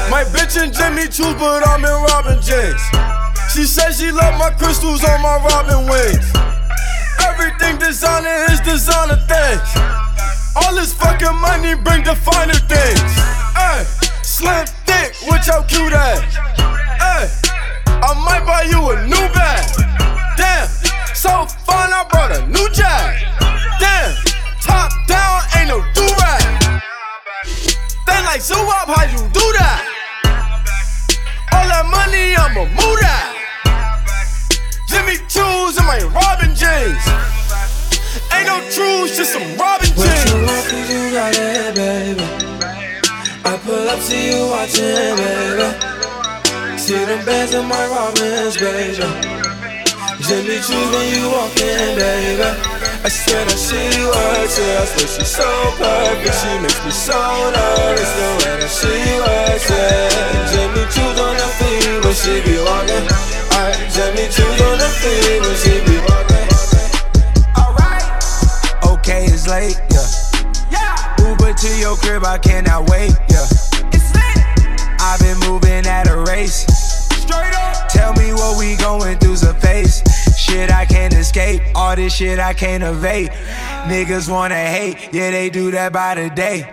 My 0.08 0.24
bitch 0.32 0.56
in 0.56 0.72
Jimmy 0.72 1.04
Choo's, 1.04 1.36
but 1.36 1.68
I'm 1.68 1.84
in 1.84 1.98
Robin 2.08 2.40
jeans. 2.40 2.80
She 3.52 3.64
said 3.68 3.92
she 3.92 4.10
love 4.10 4.38
my 4.40 4.50
crystals 4.56 5.04
on 5.04 5.20
my 5.20 5.36
Robin 5.52 5.84
wings. 5.84 6.24
Everything 7.28 7.76
designer 7.76 8.48
is 8.48 8.60
designer 8.60 9.20
things. 9.28 9.68
All 10.56 10.74
this 10.74 10.94
fucking 10.94 11.36
money 11.36 11.74
bring 11.74 12.02
the 12.02 12.16
finer 12.16 12.56
things. 12.72 13.12
Ay, 13.52 13.84
slim 14.22 14.64
thick 14.88 15.12
with 15.28 15.46
your 15.46 15.62
cute 15.64 15.92
ass. 15.92 17.42
I 18.02 18.14
might 18.24 18.46
buy 18.46 18.62
you 18.62 18.80
a 18.92 19.06
new 19.06 19.28
bag. 19.36 19.89
So 21.20 21.28
fun 21.68 21.92
I 21.92 22.08
brought 22.08 22.32
a 22.32 22.46
new 22.48 22.66
jack. 22.72 23.20
Damn, 23.76 24.16
top 24.64 24.88
down 25.06 25.44
ain't 25.52 25.68
no 25.68 25.84
do 25.92 26.00
rag. 26.16 26.80
They 28.08 28.24
like 28.24 28.40
so 28.40 28.56
up, 28.56 28.88
how 28.88 29.04
you 29.04 29.20
do 29.28 29.44
that? 29.60 29.84
All 31.52 31.68
that 31.68 31.84
money, 31.92 32.32
I'ma 32.32 32.64
move 32.72 33.00
that. 33.04 33.36
Jimmy 34.88 35.20
Choo's 35.28 35.76
and 35.76 35.84
my 35.84 36.00
Robin 36.08 36.56
jeans. 36.56 37.04
Ain't 38.32 38.48
no 38.48 38.56
truths, 38.72 39.18
just 39.20 39.34
some 39.34 39.44
Robin 39.60 39.92
What 39.92 40.08
you 40.24 40.40
want, 40.40 40.64
cause 40.72 40.88
you 40.88 41.12
got 41.12 41.36
it, 41.36 41.74
baby. 41.76 42.24
I 43.44 43.60
pull 43.60 43.88
up, 43.92 44.00
see 44.00 44.32
you 44.32 44.48
watching, 44.48 45.20
baby. 45.20 45.68
See 46.78 47.04
them 47.04 47.22
bands 47.26 47.52
in 47.52 47.68
my 47.68 47.86
Robins, 47.92 48.56
baby. 48.56 49.39
Jimmy 50.30 50.62
Choo 50.62 50.78
when 50.94 51.10
you 51.10 51.26
walk 51.26 51.58
in, 51.58 51.98
baby. 51.98 52.38
I 53.02 53.10
swear 53.10 53.42
that 53.50 53.58
she 53.58 53.82
works. 54.06 54.62
I 54.62 54.86
swear 54.86 55.10
she's 55.10 55.26
so 55.26 55.42
perfect. 55.74 56.38
She 56.38 56.54
makes 56.62 56.78
me 56.86 56.94
so 56.94 57.18
nervous 57.50 58.10
the 58.14 58.26
way 58.38 58.62
that 58.62 58.70
she 58.70 58.94
works 59.26 59.66
it. 59.74 60.14
Jimmy 60.54 60.86
Choo's 60.86 61.18
on 61.18 61.34
the 61.34 61.48
feet 61.58 61.98
when 62.06 62.14
she 62.14 62.38
be 62.46 62.62
walking. 62.62 63.10
Alright, 63.58 63.74
Jimmy 63.90 64.30
Choo's 64.30 64.54
on 64.70 64.78
the 64.78 64.90
feet 65.02 65.42
when 65.42 65.56
she 65.58 65.82
be 65.82 65.98
walking. 65.98 66.46
Alright 67.58 68.06
Okay, 68.86 69.26
it's 69.26 69.50
late, 69.50 69.82
yeah. 70.70 71.26
Uber 71.26 71.58
to 71.58 71.70
your 71.74 71.96
crib, 71.98 72.22
I 72.22 72.38
cannot 72.38 72.86
wait, 72.86 73.18
yeah. 73.34 73.50
It's 73.90 74.14
late 74.14 74.38
I've 75.02 75.18
been 75.18 75.42
moving 75.42 75.90
at 75.90 76.06
a 76.06 76.22
race. 76.30 76.70
Straight 77.18 77.50
up. 77.66 77.88
Tell 77.90 78.14
me 78.14 78.30
what 78.32 78.56
we 78.62 78.76
going 78.76 79.18
through's 79.18 79.42
a 79.42 79.54
face. 79.54 80.06
Shit 80.50 80.72
I 80.72 80.84
can't 80.84 81.14
escape, 81.14 81.62
all 81.76 81.94
this 81.94 82.16
shit 82.16 82.40
I 82.40 82.52
can't 82.54 82.82
evade. 82.82 83.30
Niggas 83.86 84.28
wanna 84.28 84.56
hate, 84.56 84.96
yeah, 85.12 85.30
they 85.30 85.48
do 85.48 85.70
that 85.70 85.92
by 85.92 86.16
the 86.16 86.28
day. 86.28 86.66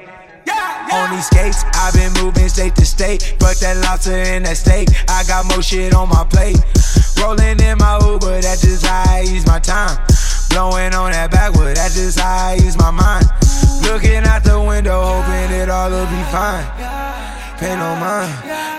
On 0.91 1.11
these 1.11 1.27
skates, 1.27 1.63
I've 1.75 1.93
been 1.93 2.11
moving 2.23 2.49
state 2.49 2.73
to 2.77 2.85
state. 2.87 3.35
Fuck 3.39 3.57
that 3.57 3.77
lobster 3.83 4.13
and 4.13 4.47
that 4.47 4.57
steak. 4.57 4.89
I 5.07 5.23
got 5.27 5.45
more 5.45 5.61
shit 5.61 5.93
on 5.93 6.09
my 6.09 6.23
plate. 6.23 6.57
Rolling 7.21 7.59
in 7.59 7.77
my 7.77 7.99
Uber, 8.01 8.41
that's 8.41 8.61
just 8.61 8.83
how 8.83 9.03
I 9.13 9.19
use 9.19 9.45
my 9.45 9.59
time. 9.59 9.95
Blowing 10.49 10.95
on 10.95 11.11
that 11.11 11.29
backwood, 11.29 11.77
that's 11.77 11.93
just 11.93 12.19
how 12.19 12.47
I 12.47 12.53
use 12.55 12.75
my 12.79 12.89
mind. 12.89 13.27
Looking 13.83 14.25
out 14.25 14.43
the 14.43 14.59
window, 14.59 15.21
hoping 15.21 15.55
it 15.55 15.69
all 15.69 15.91
will 15.91 16.07
be 16.07 16.23
fine. 16.33 17.16
Pay 17.59 17.75
no 17.75 17.95
mind, 17.95 18.31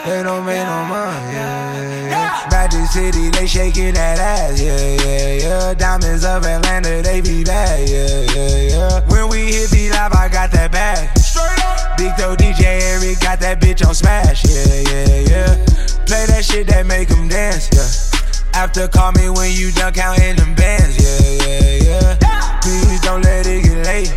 they 0.07 0.23
don't 0.23 0.47
pay 0.47 0.63
no 0.63 0.85
mind, 0.85 1.33
yeah, 1.35 2.07
yeah. 2.07 2.49
Magic 2.49 2.87
City, 2.87 3.29
they 3.29 3.45
shaking 3.45 3.95
that 3.95 4.21
ass, 4.21 4.61
yeah, 4.63 4.79
yeah, 5.05 5.35
yeah. 5.43 5.75
Diamonds 5.75 6.25
of 6.25 6.47
Atlanta, 6.47 7.03
they 7.03 7.21
be 7.21 7.43
bad, 7.43 7.89
yeah, 7.89 8.07
yeah, 8.37 8.71
yeah. 8.71 9.01
When 9.11 9.29
we 9.31 9.51
hit 9.51 9.71
the 9.71 9.91
live, 9.91 10.13
I 10.13 10.29
got 10.29 10.53
that 10.53 10.71
bag. 10.71 11.11
Straight 11.19 11.59
up. 11.65 11.99
Big 11.99 12.15
Toe 12.17 12.37
DJ 12.37 12.79
Eric 12.95 13.19
got 13.19 13.41
that 13.41 13.61
bitch 13.61 13.85
on 13.85 13.97
smash, 13.97 14.45
yeah, 14.45 14.63
yeah, 14.87 15.21
yeah. 15.27 15.65
Play 16.07 16.27
that 16.31 16.45
shit 16.45 16.69
that 16.69 16.87
make 16.87 17.11
'em 17.11 17.27
dance, 17.27 17.69
yeah. 17.75 18.61
After 18.61 18.87
call 18.87 19.11
me 19.11 19.29
when 19.29 19.51
you 19.51 19.73
done 19.73 19.93
counting 19.93 20.37
them 20.37 20.55
bands, 20.55 20.95
yeah, 21.03 21.47
yeah, 21.49 22.17
yeah. 22.23 22.61
Please 22.63 23.01
don't 23.01 23.23
let 23.23 23.45
it 23.45 23.65
get 23.65 23.85
late. 23.87 24.15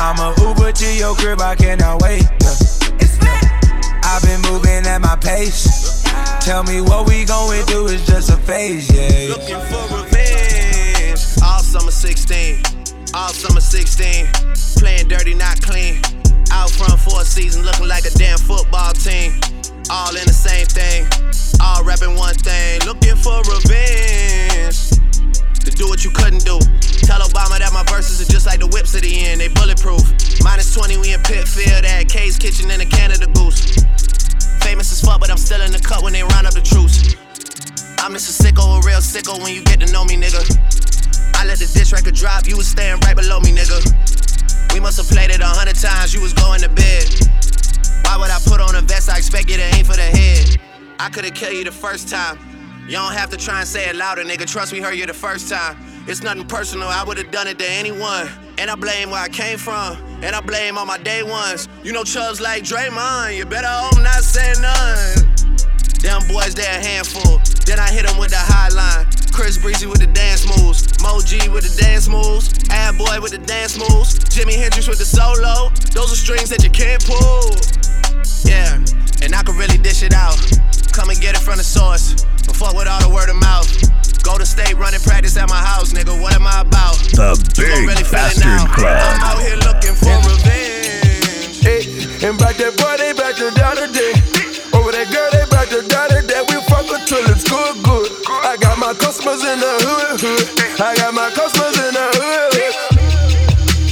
I'ma 0.00 0.32
Uber 0.40 0.72
to 0.72 0.94
your 0.94 1.14
crib, 1.16 1.42
I 1.42 1.54
cannot 1.54 2.00
wait. 2.00 2.24
Yeah. 2.40 2.67
I've 4.08 4.22
been 4.22 4.40
moving 4.40 4.86
at 4.86 5.02
my 5.02 5.16
pace. 5.16 6.02
Tell 6.40 6.62
me 6.62 6.80
what 6.80 7.06
we 7.06 7.26
going 7.26 7.62
through 7.66 7.88
is 7.88 8.06
just 8.06 8.30
a 8.30 8.38
phase, 8.38 8.88
yeah. 8.88 9.36
Looking 9.36 9.60
for 9.68 10.00
revenge. 10.00 11.20
All 11.44 11.60
summer 11.60 11.90
16. 11.90 12.62
All 13.12 13.28
summer 13.28 13.60
16. 13.60 14.26
Playing 14.80 15.08
dirty, 15.08 15.34
not 15.34 15.60
clean. 15.60 16.00
Out 16.50 16.70
front 16.70 16.98
for 16.98 17.20
a 17.20 17.24
season, 17.24 17.66
looking 17.66 17.86
like 17.86 18.06
a 18.06 18.10
damn 18.16 18.38
football 18.38 18.92
team. 18.92 19.36
All 19.90 20.16
in 20.16 20.24
the 20.24 20.32
same 20.32 20.64
thing. 20.64 21.04
All 21.60 21.84
rapping 21.84 22.16
one 22.16 22.34
thing. 22.34 22.80
Looking 22.88 23.14
for 23.14 23.36
revenge. 23.44 24.88
To 25.68 25.70
do 25.70 25.86
what 25.86 26.02
you 26.02 26.10
couldn't 26.10 26.48
do. 26.48 26.56
Tell 27.04 27.20
Obama 27.20 27.60
that 27.60 27.72
my 27.74 27.84
verses 27.92 28.24
are 28.24 28.32
just 28.32 28.46
like 28.46 28.60
the 28.60 28.68
whips 28.68 28.96
at 28.96 29.02
the 29.02 29.26
end. 29.26 29.42
They 29.42 29.48
bulletproof. 29.48 30.00
Minus 30.42 30.72
20, 30.72 30.96
we 30.96 31.12
in 31.12 31.20
Pitfield 31.20 31.84
at 31.84 32.08
K's 32.08 32.38
Kitchen 32.38 32.70
in 32.70 32.80
the 32.80 32.86
Canada 32.86 33.26
Goose. 33.36 33.76
Famous 34.60 34.92
as 34.92 35.00
fuck, 35.00 35.20
but 35.20 35.30
I'm 35.30 35.36
still 35.36 35.62
in 35.62 35.72
the 35.72 35.78
cut 35.78 36.02
when 36.02 36.12
they 36.12 36.22
round 36.22 36.46
up 36.46 36.54
the 36.54 36.60
troops. 36.60 37.14
I'm 37.98 38.12
just 38.12 38.40
a 38.40 38.42
sicko, 38.42 38.78
a 38.78 38.86
real 38.86 38.98
sicko 38.98 39.42
when 39.42 39.54
you 39.54 39.62
get 39.64 39.80
to 39.80 39.92
know 39.92 40.04
me, 40.04 40.16
nigga. 40.16 40.44
I 41.34 41.44
let 41.44 41.58
the 41.58 41.66
dish 41.66 41.92
record 41.92 42.14
drop, 42.14 42.46
you 42.46 42.56
was 42.56 42.68
staying 42.68 43.00
right 43.00 43.16
below 43.16 43.40
me, 43.40 43.52
nigga. 43.52 43.78
We 44.74 44.80
must 44.80 44.96
have 44.98 45.08
played 45.08 45.30
it 45.30 45.40
a 45.40 45.46
hundred 45.46 45.76
times, 45.76 46.14
you 46.14 46.20
was 46.20 46.32
going 46.32 46.60
to 46.60 46.68
bed. 46.68 47.08
Why 48.04 48.16
would 48.16 48.30
I 48.30 48.38
put 48.44 48.60
on 48.60 48.74
a 48.74 48.82
vest? 48.82 49.10
I 49.10 49.18
expect 49.18 49.50
you 49.50 49.56
to 49.56 49.64
aim 49.76 49.84
for 49.84 49.96
the 49.96 50.02
head. 50.02 50.60
I 50.98 51.08
could've 51.10 51.34
killed 51.34 51.54
you 51.54 51.64
the 51.64 51.72
first 51.72 52.08
time. 52.08 52.38
You 52.88 52.94
don't 52.94 53.12
have 53.12 53.28
to 53.30 53.36
try 53.36 53.60
and 53.60 53.68
say 53.68 53.86
it 53.86 53.96
louder, 53.96 54.24
nigga. 54.24 54.50
Trust 54.50 54.72
me, 54.72 54.80
heard 54.80 54.94
you 54.94 55.04
the 55.04 55.12
first 55.12 55.50
time. 55.50 55.76
It's 56.06 56.22
nothing 56.22 56.46
personal, 56.46 56.88
I 56.88 57.04
would've 57.04 57.30
done 57.30 57.46
it 57.46 57.58
to 57.58 57.70
anyone. 57.70 58.30
And 58.56 58.70
I 58.70 58.76
blame 58.76 59.10
where 59.10 59.20
I 59.20 59.28
came 59.28 59.58
from, 59.58 59.98
and 60.24 60.34
I 60.34 60.40
blame 60.40 60.78
all 60.78 60.86
my 60.86 60.96
day 60.96 61.22
ones. 61.22 61.68
You 61.84 61.92
know 61.92 62.02
chubs 62.02 62.40
like 62.40 62.62
Draymond, 62.62 63.36
you 63.36 63.44
better 63.44 63.68
hope 63.68 64.02
not 64.02 64.24
say 64.24 64.54
none. 64.62 65.28
Them 66.00 66.26
boys, 66.32 66.54
they 66.54 66.64
a 66.64 66.80
handful. 66.80 67.42
Then 67.66 67.78
I 67.78 67.92
hit 67.92 68.06
them 68.06 68.16
with 68.16 68.30
the 68.30 68.40
high 68.40 68.70
line. 68.70 69.04
Chris 69.34 69.58
Breezy 69.58 69.86
with 69.86 70.00
the 70.00 70.06
dance 70.06 70.48
moves. 70.56 70.88
Mo 71.02 71.20
G 71.20 71.46
with 71.50 71.68
the 71.68 71.82
dance 71.82 72.08
moves. 72.08 72.48
Ad 72.70 72.96
Boy 72.96 73.20
with 73.20 73.32
the 73.32 73.44
dance 73.44 73.76
moves. 73.76 74.18
Jimi 74.32 74.56
Hendrix 74.56 74.88
with 74.88 74.98
the 74.98 75.04
solo. 75.04 75.68
Those 75.92 76.10
are 76.10 76.16
strings 76.16 76.48
that 76.48 76.64
you 76.64 76.70
can't 76.70 77.04
pull. 77.04 77.52
Yeah, 78.48 78.80
and 79.22 79.34
I 79.34 79.42
can 79.42 79.58
really 79.58 79.76
dish 79.76 80.02
it 80.02 80.14
out. 80.14 80.40
I'ma 81.08 81.16
get 81.24 81.40
it 81.40 81.40
from 81.40 81.56
the 81.56 81.64
source. 81.64 82.20
But 82.44 82.52
fuck 82.52 82.76
with 82.76 82.84
all 82.84 83.00
the 83.00 83.08
word 83.08 83.32
of 83.32 83.40
mouth. 83.40 83.64
Golden 84.20 84.44
State, 84.44 84.76
running 84.76 85.00
practice 85.00 85.40
at 85.40 85.48
my 85.48 85.56
house, 85.56 85.96
nigga. 85.96 86.12
What 86.12 86.36
am 86.36 86.44
I 86.44 86.60
about? 86.60 87.00
The 87.16 87.32
big 87.56 87.88
really 87.88 88.04
bastard 88.12 88.44
crowd 88.68 89.00
I'm 89.00 89.24
out 89.24 89.40
here 89.40 89.56
looking 89.56 89.96
for 89.96 90.12
revenge. 90.28 91.64
Hey, 91.64 91.88
and 92.20 92.36
back 92.36 92.60
that 92.60 92.76
boy, 92.76 93.00
they 93.00 93.16
back 93.16 93.40
your 93.40 93.48
daughter 93.56 93.88
today. 93.88 94.20
Over 94.76 94.92
that 94.92 95.08
girl, 95.08 95.32
they 95.32 95.48
back 95.48 95.72
your 95.72 95.80
daughter 95.88 96.20
today. 96.20 96.44
We 96.44 96.60
fuck 96.68 96.84
until 96.92 97.24
it's 97.32 97.48
good, 97.48 97.80
good. 97.88 98.12
I 98.44 98.60
got 98.60 98.76
my 98.76 98.92
customers 98.92 99.40
in 99.48 99.64
the 99.64 99.74
hood, 99.80 100.20
hood. 100.20 100.44
I 100.76 100.92
got 100.92 101.16
my 101.16 101.32
customers 101.32 101.88
in 101.88 101.96
the 101.96 102.06
hood. 102.20 102.52
hood. 102.52 102.76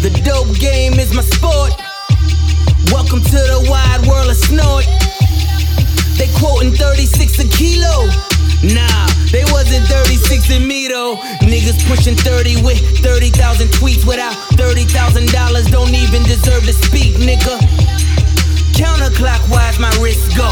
The 0.05 0.13
dope 0.21 0.53
game 0.61 1.01
is 1.01 1.17
my 1.17 1.25
sport. 1.25 1.73
Welcome 2.93 3.25
to 3.25 3.41
the 3.41 3.65
wide 3.73 4.05
world 4.05 4.29
of 4.29 4.37
snort. 4.37 4.85
Quoting 6.47 6.79
36 6.79 7.41
a 7.41 7.49
kilo. 7.51 8.07
Nah, 8.63 9.07
they 9.35 9.43
wasn't 9.51 9.83
36 9.91 10.49
in 10.55 10.63
me 10.63 10.87
though. 10.87 11.17
Niggas 11.43 11.83
pushing 11.91 12.15
30 12.15 12.63
with 12.63 12.79
30,000 13.03 13.67
tweets 13.75 14.07
without 14.07 14.33
$30,000. 14.55 15.27
Don't 15.73 15.91
even 15.91 16.23
deserve 16.23 16.63
to 16.63 16.73
speak, 16.73 17.19
nigga. 17.19 17.59
Counterclockwise, 18.79 19.81
my 19.83 19.91
wrist 19.99 20.39
go. 20.39 20.47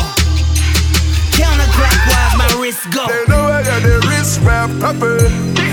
Counterclockwise, 1.39 2.35
my 2.43 2.51
wrist 2.59 2.83
go. 2.91 3.07
They 3.07 3.31
know 3.31 3.47
I 3.47 3.63
got 3.63 3.81
that 3.87 4.03
wrist 4.11 4.41
wrap 4.43 4.71
proper. 4.83 5.23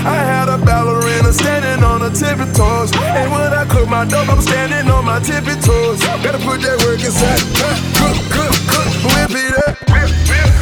I 0.06 0.22
had 0.22 0.48
a 0.48 0.56
ballerina 0.64 1.32
standing 1.32 1.82
on 1.82 2.00
her 2.00 2.14
tippy 2.14 2.46
toes. 2.54 2.94
And 2.94 3.32
when 3.32 3.52
I 3.52 3.66
cook 3.66 3.88
my 3.88 4.04
dope, 4.04 4.28
I'm 4.28 4.40
standing 4.40 4.88
on 4.88 5.04
my 5.04 5.18
tippy 5.18 5.58
toes. 5.60 5.98
Gotta 6.22 6.38
put 6.38 6.62
that 6.62 6.78
work 6.86 7.02
inside. 7.02 7.42
Cook, 7.98 8.30
cook. 8.30 8.51
Whip 9.04 9.30
it 9.32 9.68
up. 9.68 9.76
Whip, 9.90 10.10
whip, 10.28 10.61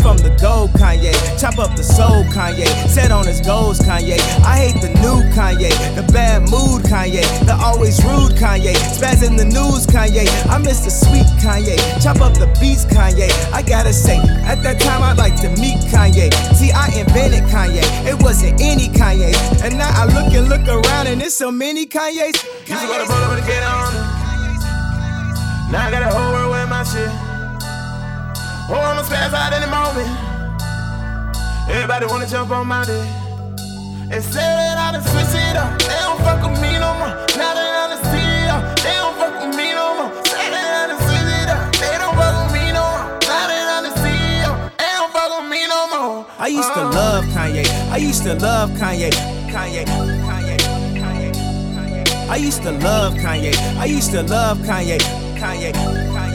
from 0.00 0.16
the 0.18 0.30
gold 0.40 0.70
Kanye. 0.70 1.12
Chop 1.40 1.58
up 1.58 1.76
the 1.76 1.82
soul 1.84 2.24
Kanye, 2.32 2.66
set 2.88 3.10
on 3.10 3.26
his 3.26 3.40
goals 3.40 3.78
Kanye. 3.80 4.18
I 4.44 4.56
hate 4.56 4.80
the 4.80 4.88
new 5.00 5.20
Kanye, 5.36 5.70
the 5.94 6.04
bad 6.12 6.42
mood 6.42 6.82
Kanye, 6.84 7.24
the 7.46 7.54
always 7.54 8.02
rude 8.04 8.32
Kanye. 8.36 8.74
Spaz 8.74 9.26
in 9.26 9.36
the 9.36 9.44
news 9.44 9.86
Kanye, 9.86 10.26
I 10.48 10.58
miss 10.58 10.84
the 10.84 10.90
sweet 10.90 11.28
Kanye. 11.44 11.76
Chop 12.02 12.20
up 12.20 12.34
the 12.34 12.48
beats 12.60 12.84
Kanye. 12.84 13.28
I 13.52 13.62
gotta 13.62 13.92
say, 13.92 14.18
at 14.44 14.62
that 14.62 14.80
time 14.80 15.02
I'd 15.02 15.18
like 15.18 15.36
to 15.42 15.48
meet 15.60 15.78
Kanye. 15.92 16.32
See, 16.54 16.72
I 16.72 16.88
invented 16.98 17.44
Kanye, 17.48 17.84
it 18.06 18.20
wasn't 18.22 18.60
any 18.60 18.88
Kanye. 18.88 19.34
And 19.62 19.78
now 19.78 19.90
I 19.92 20.06
look 20.06 20.32
and 20.34 20.48
look 20.48 20.66
around 20.66 21.06
and 21.06 21.20
there's 21.20 21.34
so 21.34 21.50
many 21.50 21.86
Kanyes. 21.86 22.36
Used 22.66 22.82
to 22.82 22.86
go 22.86 22.98
to 22.98 23.06
brother 23.06 23.40
to 23.40 23.46
get 23.46 23.62
on. 23.62 23.92
Now 25.70 25.86
I 25.86 25.90
got 25.90 26.02
a 26.02 26.10
whole 26.14 26.32
world 26.32 26.50
with 26.50 26.68
my 26.68 26.82
shit. 26.82 27.29
Oh, 28.72 28.78
I'ma 28.78 29.02
spaz 29.02 29.34
out 29.34 29.52
in 29.52 29.62
a 29.66 29.70
moment. 29.70 30.06
Everybody 31.68 32.06
wanna 32.06 32.26
jump 32.26 32.50
on 32.52 32.68
my 32.68 32.84
dick. 32.84 33.02
And 34.14 34.22
say 34.22 34.42
that 34.42 34.78
I 34.78 34.92
done 34.94 35.02
switch 35.10 35.34
it 35.34 35.56
up. 35.58 35.74
They 35.82 35.98
don't 36.06 36.18
fuck 36.22 36.38
with 36.42 36.60
me 36.62 36.78
no 36.78 36.94
more. 36.98 37.14
Now 37.34 37.50
that 37.54 37.66
I 37.66 37.90
done 37.90 38.02
see 38.10 38.30
it 38.42 38.50
up, 38.50 38.62
they 38.78 38.94
don't 39.02 39.16
fuck 39.18 39.34
with 39.42 39.54
me 39.58 39.74
no 39.74 39.86
more. 39.98 40.10
Say 40.22 40.50
that 40.54 40.66
I 40.70 40.86
done 40.86 41.02
switch 41.02 41.30
it 41.42 41.50
up. 41.50 41.62
They 41.82 41.94
don't 41.98 42.14
fuck 42.14 42.34
with 42.42 42.52
me 42.54 42.64
no 42.70 42.86
more. 42.94 43.06
Now 43.26 43.44
that 43.50 43.58
I 43.58 43.78
done 43.86 43.96
see 44.02 44.22
it 44.38 44.46
up, 44.46 44.58
they 44.78 44.92
don't 44.98 45.10
fuck 45.14 45.30
with 45.34 45.50
me 45.50 45.62
no 45.66 45.80
more. 45.90 46.26
I 46.38 46.46
used 46.46 46.74
to 46.74 46.82
uh-huh. 46.86 46.98
love 47.02 47.24
Kanye. 47.34 47.64
I 47.90 47.98
used 47.98 48.22
to 48.22 48.34
love 48.34 48.70
Kanye. 48.78 49.10
Kanye. 49.50 49.82
Kanye. 50.26 50.58
Kanye. 50.94 51.30
Kanye. 51.74 52.30
I 52.30 52.36
used 52.36 52.62
to 52.62 52.70
love 52.70 53.14
Kanye. 53.14 53.54
I 53.78 53.86
used 53.86 54.10
to 54.14 54.22
love 54.22 54.58
Kanye. 54.58 54.98
Kanye. 55.38 55.74
Kanye. 56.14 56.29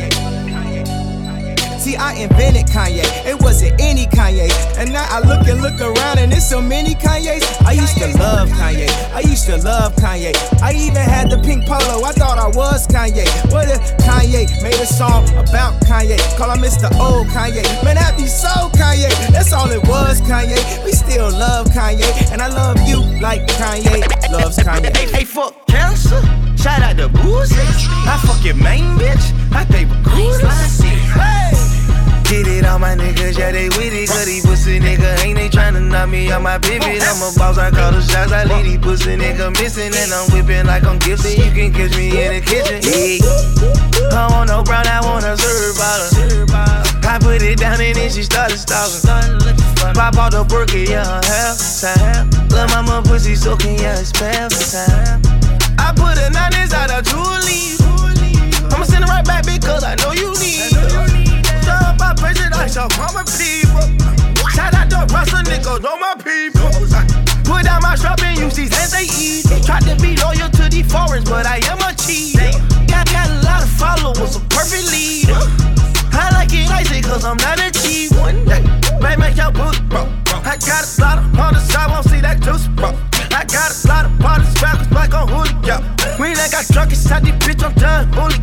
Kanye. 1.86 1.94
Kanye. 1.94 1.94
See, 1.94 1.96
I 1.96 2.14
invented 2.14 2.66
Kanye. 2.68 3.04
It 3.26 3.42
wasn't 3.42 3.80
any 3.80 4.06
Kanye. 4.08 4.50
And 4.78 4.92
now 4.92 5.06
I 5.10 5.20
look 5.20 5.48
and 5.48 5.62
look 5.62 5.80
around 5.80 6.20
and 6.20 6.32
there's 6.32 6.48
so 6.48 6.62
many 6.62 6.96
Kanyes. 6.96 7.44
I 7.66 7.74
used 7.74 7.98
to 7.98 8.08
love 8.18 8.50
Kanye. 8.50 8.90
I 9.14 9.20
used 9.22 9.46
to 9.48 9.58
love 9.58 9.96
Kanye. 9.96 10.34
I 10.62 10.74
even 10.74 11.04
had 11.04 11.30
the 11.30 11.38
pink 11.38 11.66
polo. 11.66 12.04
I 12.04 12.12
thought 12.12 12.38
I 12.38 12.48
was 12.48 12.88
Kanye. 12.88 13.26
What 13.52 13.70
if 13.70 13.80
Kanye 13.98 14.48
made 14.64 14.76
a 14.76 14.86
song 14.86 15.28
about 15.38 15.82
Kanye? 15.84 16.18
Call 16.38 16.52
him 16.52 16.60
Mr. 16.60 16.90
Old 17.00 17.28
Kanye. 17.28 17.64
Man, 17.84 17.96
that 17.96 18.18
be 18.18 18.26
so 18.28 18.70
Kanye. 18.74 19.10
That's 19.32 19.54
all 19.54 19.70
it 19.70 19.84
was, 19.88 20.22
Kanye. 20.22 20.60
We 20.84 20.92
still 20.92 21.30
love 21.30 21.68
Kanye. 21.68 22.32
And 22.32 22.42
I 22.42 22.48
love 22.48 22.78
you 22.88 23.00
like 23.22 23.46
Kanye 23.60 24.02
loves 24.32 24.58
Kanye. 24.58 24.96
Hey, 24.96 25.08
hey, 25.12 25.26
fuck 25.26 25.68
cancer. 25.68 26.22
Shout 26.58 26.82
out 26.82 26.98
to 26.98 27.10
Boosie. 27.10 27.62
I 28.08 28.18
fuck 28.26 28.44
your 28.44 28.56
main 28.56 28.98
bitch. 28.98 29.34
I 29.54 29.64
think 29.66 29.90
recruiters. 29.92 30.80
Hey. 30.82 31.64
Get 32.26 32.47
it 32.47 32.65
on 32.65 32.82
my 32.82 32.95
niggas, 32.95 33.38
yeah, 33.38 33.51
they 33.51 33.69
with 33.69 33.93
it. 33.93 34.09
Cause 34.09 34.26
these 34.26 34.45
pussy 34.45 34.80
nigga 34.80 35.23
ain't 35.23 35.38
they 35.38 35.47
tryna 35.47 35.86
knock 35.88 36.09
me 36.09 36.32
on 36.32 36.41
my 36.41 36.57
pivot. 36.57 37.01
I'm 37.05 37.21
a 37.21 37.30
boss, 37.38 37.57
I 37.57 37.69
call 37.69 37.91
the 37.91 38.01
shots, 38.01 38.32
I 38.32 38.45
leave 38.45 38.65
these 38.65 38.80
pussy 38.80 39.15
nigga 39.15 39.53
missing. 39.61 39.93
And 39.93 40.11
I'm 40.11 40.26
whipping 40.34 40.65
like 40.65 40.84
I'm 40.86 40.97
gifted. 40.97 41.38
You 41.38 41.51
can 41.53 41.71
catch 41.71 41.95
me 41.95 42.09
in 42.09 42.34
the 42.34 42.41
kitchen. 42.41 42.82
Yeah. 42.82 44.17
I 44.17 44.28
want 44.32 44.49
no 44.49 44.63
brown, 44.63 44.88
I 44.88 45.05
want 45.05 45.23
a 45.23 45.38
serve 45.38 45.78
bottle. 45.78 46.09
I 47.05 47.19
put 47.19 47.41
it 47.41 47.59
down 47.59 47.80
and 47.80 47.95
then 47.95 48.09
she 48.09 48.23
started 48.23 48.57
stalking. 48.57 49.05
Pop 49.93 50.17
out 50.17 50.32
the 50.32 50.43
burger, 50.49 50.82
yeah, 50.82 51.21
half 51.30 51.61
time. 51.80 52.30
Lil' 52.49 52.67
mama 52.69 53.03
pussy 53.05 53.36
soaking, 53.36 53.78
yeah, 53.78 53.99
it's 53.99 54.11
bath 54.11 54.49
time. 54.73 55.21
I 55.78 55.93
put 55.93 56.17
a 56.17 56.30
nine 56.34 56.57
inside 56.57 56.89
a 56.89 57.05
Julie. 57.05 57.78
I'ma 58.73 58.84
send 58.84 59.05
it 59.05 59.07
right 59.07 59.23
back 59.23 59.45
because 59.45 59.84
I 59.84 59.93
know 59.95 60.11
you 60.11 60.34
need 60.41 60.74
president, 62.66 62.91
shout 62.91 62.99
out 62.99 63.13
my 63.13 63.24
people. 63.38 63.86
Shout 64.51 64.74
out 64.74 64.89
to 64.89 65.13
Russell 65.13 65.39
niggas, 65.45 65.82
know 65.82 65.97
my 65.97 66.16
people. 66.16 66.70
Put 67.43 67.63
down 67.63 67.82
my 67.82 67.95
strap 67.95 68.22
and 68.24 68.38
use 68.39 68.55
these 68.55 68.74
hands 68.74 68.91
they 68.91 69.05
eat. 69.20 69.45
Tried 69.66 69.84
to 69.84 69.95
be 70.01 70.16
loyal 70.18 70.49
to 70.49 70.70
these 70.70 70.91
foreigns, 70.91 71.30
but 71.30 71.45
I 71.45 71.57
am 71.70 71.80
a 71.80 71.93
cheater. 71.93 72.51
Got, 72.88 73.07
got 73.07 73.30
a 73.30 73.41
lot 73.45 73.63
of 73.63 73.70
followers, 73.70 74.36
a 74.36 74.39
perfect 74.49 74.91
leader. 74.91 75.38
I 76.13 76.32
like 76.34 76.53
it 76.53 76.70
icy 76.72 77.01
cause 77.01 77.26
I'm 77.26 77.38
not 77.38 77.59
a 77.59 77.72
cheap 77.72 78.11
one. 78.13 78.45
May 79.01 79.16
make 79.18 79.38
your 79.38 79.51
boot, 79.51 79.78
bro. 79.89 80.07
I 80.45 80.57
got 80.57 80.86
a 80.86 81.01
lot 81.01 81.18
of 81.20 81.39
on 81.39 81.53
the 81.53 81.59
side, 81.59 81.91
won't 81.91 82.05
see 82.05 82.22
that 82.22 82.41
juice, 82.41 82.68
bro. 82.68 82.89
I 83.32 83.43
got 83.45 83.70
a 83.74 83.88
lot 83.88 84.05
of 84.05 84.18
bodies, 84.20 84.61
rappers 84.61 84.88
back 84.88 85.13
on 85.13 85.28
Julio. 85.28 85.84
We 86.20 86.30
ain't 86.30 86.51
got 86.51 86.66
drunk 86.68 86.91
inside 86.91 87.26
this 87.26 87.36
bitch, 87.43 87.63
I'm 87.63 87.74
done, 87.74 88.11
Julio. 88.13 88.35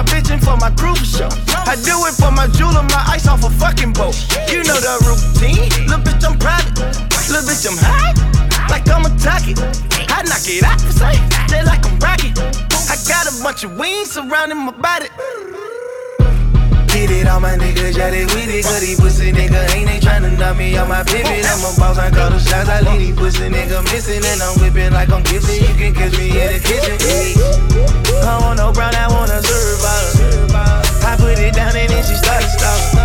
My 0.00 0.06
bitch 0.12 0.30
and 0.30 0.42
for 0.42 0.56
my 0.56 0.70
for 0.96 1.04
sure. 1.04 1.28
I 1.68 1.76
do 1.84 1.92
it 2.08 2.14
for 2.16 2.30
my 2.30 2.46
jeweler, 2.56 2.82
my 2.82 3.04
ice 3.06 3.28
off 3.28 3.44
a 3.44 3.50
fucking 3.50 3.92
boat. 3.92 4.16
You 4.48 4.64
know 4.64 4.80
the 4.80 4.96
routine. 5.04 5.68
Little 5.86 6.00
bitch, 6.00 6.24
I'm 6.24 6.38
private. 6.38 6.78
Little 7.28 7.44
bitch, 7.44 7.66
I'm 7.68 7.76
high. 7.76 8.14
Like 8.70 8.88
I'm 8.88 9.04
a 9.04 9.12
target. 9.18 9.58
I 10.08 10.22
knock 10.24 10.46
it 10.48 10.64
out 10.64 10.80
for 10.80 10.92
sight. 10.92 11.20
Just 11.48 11.66
like 11.66 11.84
I'm 11.84 11.98
rocket. 11.98 12.32
I 12.88 12.96
got 13.08 13.28
a 13.28 13.42
bunch 13.42 13.64
of 13.64 13.76
wings 13.76 14.12
surrounding 14.12 14.58
my 14.58 14.72
body. 14.72 15.08
Get 16.90 17.10
it 17.10 17.26
on 17.28 17.42
my 17.42 17.54
niggas, 17.56 17.96
yeah, 17.96 18.10
they 18.10 18.24
with 18.26 18.50
it. 18.50 18.64
Cause 18.64 18.80
these 18.80 18.98
pussy 18.98 19.32
nigga 19.32 19.62
ain't 19.74 19.88
they 19.88 20.00
tryna 20.00 20.36
knock 20.36 20.56
me 20.56 20.76
on 20.76 20.88
my 20.88 21.04
pivot. 21.04 21.46
I'm 21.46 21.62
a 21.62 21.70
boss, 21.78 21.98
I 21.98 22.10
call 22.10 22.30
the 22.30 22.38
shots, 22.38 22.68
I 22.68 22.80
leave 22.80 22.98
these 22.98 23.16
pussy 23.16 23.48
nigga 23.48 23.82
missing. 23.84 24.24
And 24.24 24.42
I'm 24.42 24.58
whipping 24.58 24.92
like 24.92 25.10
I'm 25.10 25.22
gifted. 25.22 25.62
You 25.62 25.74
can 25.78 25.94
catch 25.94 26.18
me 26.18 26.34
in 26.34 26.50
the 26.50 26.58
kitchen. 26.58 26.98
Yeah. 26.98 28.26
I 28.26 28.38
want 28.42 28.58
no 28.58 28.72
brown, 28.72 28.94
I 28.94 29.06
want 29.08 29.30
a 29.30 29.42
serve. 29.42 29.80
I 31.06 31.16
put 31.16 31.38
it 31.38 31.54
down 31.54 31.76
and 31.76 31.88
then 31.88 32.02
she 32.04 32.14
started 32.14 32.50
stalking. 32.50 32.98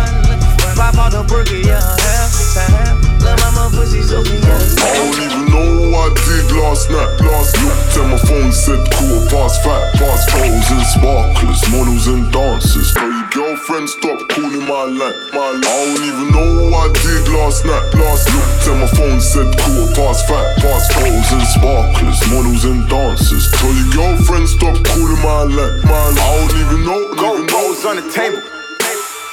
Pop 0.74 0.98
out 0.98 1.12
the 1.12 1.22
burger, 1.22 1.56
yeah, 1.56 1.80
half 1.80 2.34
time. 2.54 2.95
Love 3.26 3.42
mama 3.42 3.74
pussy 3.74 4.02
soaking, 4.06 4.38
yeah. 4.38 4.54
I 4.54 4.94
don't 4.94 5.18
even 5.18 5.44
know 5.50 5.90
what 5.90 6.14
I 6.14 6.22
did 6.30 6.46
last 6.62 6.86
night. 6.94 7.10
Last 7.26 7.58
looked 7.58 7.98
at 7.98 8.06
my 8.06 8.18
phone, 8.22 8.52
said 8.54 8.78
quarter 8.94 9.26
past 9.26 9.58
five, 9.66 9.82
past 9.98 10.30
phones 10.30 10.70
and 10.70 10.86
sparklers, 10.94 11.62
models 11.74 12.06
and 12.06 12.30
dancers. 12.30 12.94
Tell 12.94 13.10
your 13.10 13.26
girlfriend 13.34 13.90
stop 13.90 14.22
calling 14.30 14.62
my 14.70 14.84
line. 14.94 15.18
My 15.34 15.50
line. 15.58 15.66
I 15.66 15.74
don't 15.90 16.06
even 16.06 16.26
know 16.30 16.70
what 16.70 16.86
I 16.86 17.02
did 17.02 17.26
last 17.34 17.66
night. 17.66 17.82
Last 17.98 18.30
looked 18.30 18.62
at 18.70 18.76
my 18.78 18.90
phone, 18.94 19.18
said 19.18 19.50
quarter 19.58 19.90
past 19.98 20.22
five, 20.30 20.46
past 20.62 20.86
phones 20.94 21.28
and 21.34 21.46
sparklers, 21.50 22.20
models 22.30 22.62
and 22.62 22.86
dancers. 22.86 23.50
Tell 23.58 23.74
your 23.74 23.90
girlfriend 23.90 24.46
stop 24.46 24.78
calling 24.86 25.18
my 25.26 25.42
line. 25.50 25.82
My 25.82 26.14
line. 26.14 26.22
I 26.22 26.30
don't 26.46 26.54
even 26.62 26.80
know. 26.86 27.02
Gold 27.18 27.50
balls 27.50 27.82
on 27.82 27.98
the 27.98 28.06
table. 28.14 28.38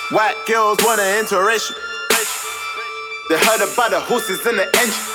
White 0.10 0.42
girls 0.50 0.82
want 0.82 0.98
an 0.98 1.26
interracial. 1.26 1.93
They 3.30 3.40
heard 3.40 3.64
about 3.64 3.92
the 3.92 4.02
horses 4.04 4.44
in 4.44 4.58
the 4.60 4.68
engine. 4.84 5.08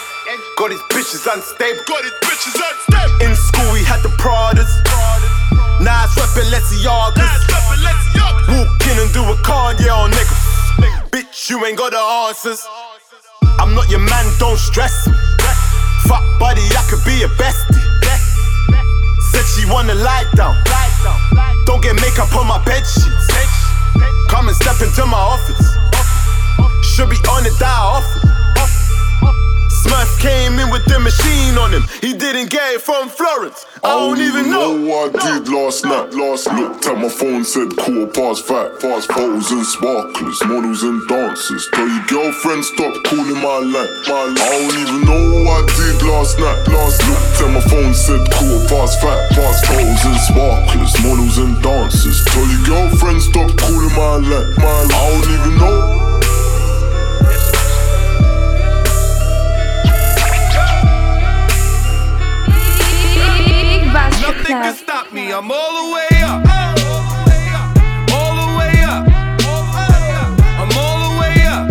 Got 0.56 0.70
these 0.72 0.80
bitches 0.88 1.28
unstable. 1.28 1.84
Got 1.84 2.00
these 2.00 2.18
bitches 2.24 2.56
unstable. 2.56 3.20
In 3.20 3.36
school 3.36 3.68
we 3.72 3.84
had 3.84 4.00
the 4.00 4.08
Pradas. 4.16 4.72
Now 5.84 6.08
it's 6.08 6.16
reppin' 6.16 6.48
Lenciagas. 6.48 7.44
Walk 8.48 8.80
in 8.88 8.96
and 8.96 9.12
do 9.12 9.20
a 9.28 9.36
Kanye 9.44 9.92
on 9.92 10.08
oh, 10.08 10.16
niggas. 10.16 11.10
Bitch, 11.12 11.50
you 11.50 11.60
ain't 11.66 11.76
got 11.76 11.92
the 11.92 12.00
answers. 12.00 12.64
I'm 13.60 13.74
not 13.74 13.90
your 13.90 14.00
man, 14.00 14.24
don't 14.38 14.56
stress 14.56 15.06
me. 15.06 15.12
Fuck 16.08 16.24
buddy, 16.40 16.64
I 16.64 16.82
could 16.88 17.04
be 17.04 17.22
a 17.24 17.28
bestie. 17.36 17.76
Said 19.20 19.44
she 19.52 19.68
wanna 19.70 19.94
lie 19.94 20.24
down. 20.34 20.56
Don't 21.66 21.82
get 21.82 21.94
makeup 22.00 22.34
on 22.34 22.46
my 22.46 22.62
bed 22.64 22.86
sheets. 22.88 23.28
Come 24.28 24.48
and 24.48 24.56
step 24.56 24.80
into 24.80 25.04
my 25.04 25.20
office. 25.20 25.87
Should 26.98 27.14
be 27.14 27.22
on 27.30 27.46
die 27.62 27.62
off. 27.62 28.10
Smash 29.86 30.18
came 30.18 30.58
in 30.58 30.66
with 30.74 30.82
the 30.90 30.98
machine 30.98 31.54
on 31.54 31.70
him. 31.70 31.86
He 32.02 32.10
didn't 32.10 32.50
get 32.50 32.74
it 32.74 32.82
from 32.82 33.06
Florence. 33.06 33.70
I 33.86 33.94
don't 33.94 34.18
oh, 34.18 34.26
even 34.26 34.50
know. 34.50 34.74
what 34.82 35.14
I 35.14 35.38
did 35.38 35.46
last 35.46 35.86
night. 35.86 36.10
Last 36.10 36.50
looked 36.50 36.90
at 36.90 36.98
my 36.98 37.06
phone, 37.06 37.46
said 37.46 37.70
quarter 37.78 38.10
past 38.10 38.50
five. 38.50 38.82
Fast 38.82 39.14
photos 39.14 39.46
and 39.54 39.62
sparklers, 39.62 40.42
models 40.42 40.82
and 40.82 40.98
dancers. 41.06 41.70
Tell 41.70 41.86
your 41.86 42.02
girlfriend 42.10 42.66
stop 42.66 42.90
calling 43.06 43.38
my 43.46 43.62
line. 43.62 43.94
My 44.10 44.34
line. 44.34 44.42
I 44.42 44.50
don't 44.58 44.78
even 44.82 45.00
know 45.06 45.22
what 45.46 45.70
I 45.70 45.78
did 45.78 46.02
last 46.02 46.34
night. 46.42 46.66
Last 46.66 46.98
looked 47.06 47.38
at 47.46 47.50
my 47.54 47.62
phone, 47.62 47.94
said 47.94 48.26
quarter 48.34 48.66
past 48.74 48.98
five. 48.98 49.22
Fast 49.38 49.70
photos 49.70 50.02
and 50.02 50.18
sparklers, 50.26 50.98
models 51.06 51.38
and 51.38 51.54
dancers. 51.62 52.26
Tell 52.34 52.42
your 52.42 52.62
girlfriend 52.66 53.22
stop 53.22 53.54
calling 53.54 53.94
my 53.94 54.18
line. 54.18 54.50
My 54.58 54.66
line. 54.66 54.90
I 54.90 55.02
don't 55.14 55.30
even 55.30 55.54
know. 55.62 56.07
Nothing 64.48 64.64
can 64.64 64.74
stop 64.76 65.12
me. 65.12 65.30
I'm 65.30 65.50
all 65.52 65.72
the 65.76 65.92
way 65.92 66.08
up. 66.24 66.40
All 68.16 68.32
the 68.32 68.48
way 68.56 68.80
up. 68.80 69.04
I'm 70.56 70.72
all 70.72 70.98
the 71.04 71.20
way 71.20 71.44
up. 71.44 71.68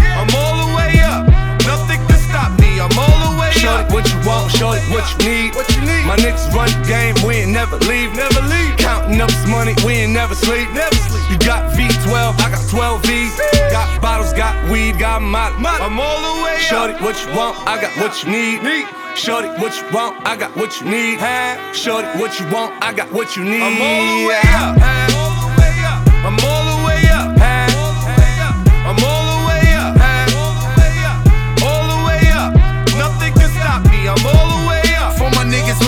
I'm 0.00 0.32
all 0.32 0.56
the 0.64 0.74
way 0.74 1.00
up. 1.04 1.28
Nothing 1.66 2.00
can 2.08 2.18
stop 2.24 2.58
me. 2.58 2.80
I'm 2.80 2.96
all 2.96 3.20
the 3.28 3.38
way 3.38 3.52
up. 3.68 3.92
What 3.92 4.08
you 4.08 4.16
want? 4.26 4.52
Shorty, 4.52 4.80
what 4.88 5.04
you 5.12 5.28
need? 5.28 5.54
What 5.54 5.68
you 5.76 5.82
need? 5.82 6.06
My 6.06 6.16
niggas 6.16 6.50
run 6.54 6.70
the 6.80 6.88
game. 6.88 7.14
We 7.26 7.44
ain't 7.44 7.52
never 7.52 7.76
leave. 7.76 8.14
Never 8.14 8.40
leave. 8.48 8.78
Counting 8.78 9.20
up 9.20 9.28
this 9.28 9.46
money. 9.46 9.74
We 9.84 9.92
ain't 10.00 10.14
never 10.14 10.34
sleep. 10.34 10.72
Never 10.72 10.94
sleep. 10.94 11.13
You 11.30 11.38
got 11.38 11.72
V12. 11.72 12.40
I 12.40 12.50
got 12.50 12.68
12 12.68 13.06
V's. 13.06 13.36
Got 13.70 14.00
bottles. 14.00 14.32
Got 14.32 14.70
weed. 14.70 14.98
Got 14.98 15.22
my. 15.22 15.48
I'm 15.80 15.98
all 15.98 16.20
the 16.20 16.44
way. 16.44 16.58
Shorty, 16.58 16.94
what 16.94 17.16
you 17.24 17.36
want? 17.36 17.56
I 17.66 17.80
got 17.80 17.92
what 17.98 18.22
you 18.22 18.30
need. 18.30 18.86
Shorty, 19.16 19.48
what 19.60 19.76
you 19.80 19.86
want? 19.92 20.26
I 20.26 20.36
got 20.36 20.54
what 20.56 20.80
you 20.80 20.90
need. 20.90 21.18
Shorty, 21.74 22.08
what 22.18 22.38
you 22.40 22.46
want? 22.50 22.82
I 22.82 22.92
got 22.92 23.12
what 23.12 23.36
you 23.36 23.44
need. 23.44 23.62
I'm 23.62 23.80
all 23.80 24.20
the 24.20 24.28
way 24.28 24.40
up. 24.44 25.23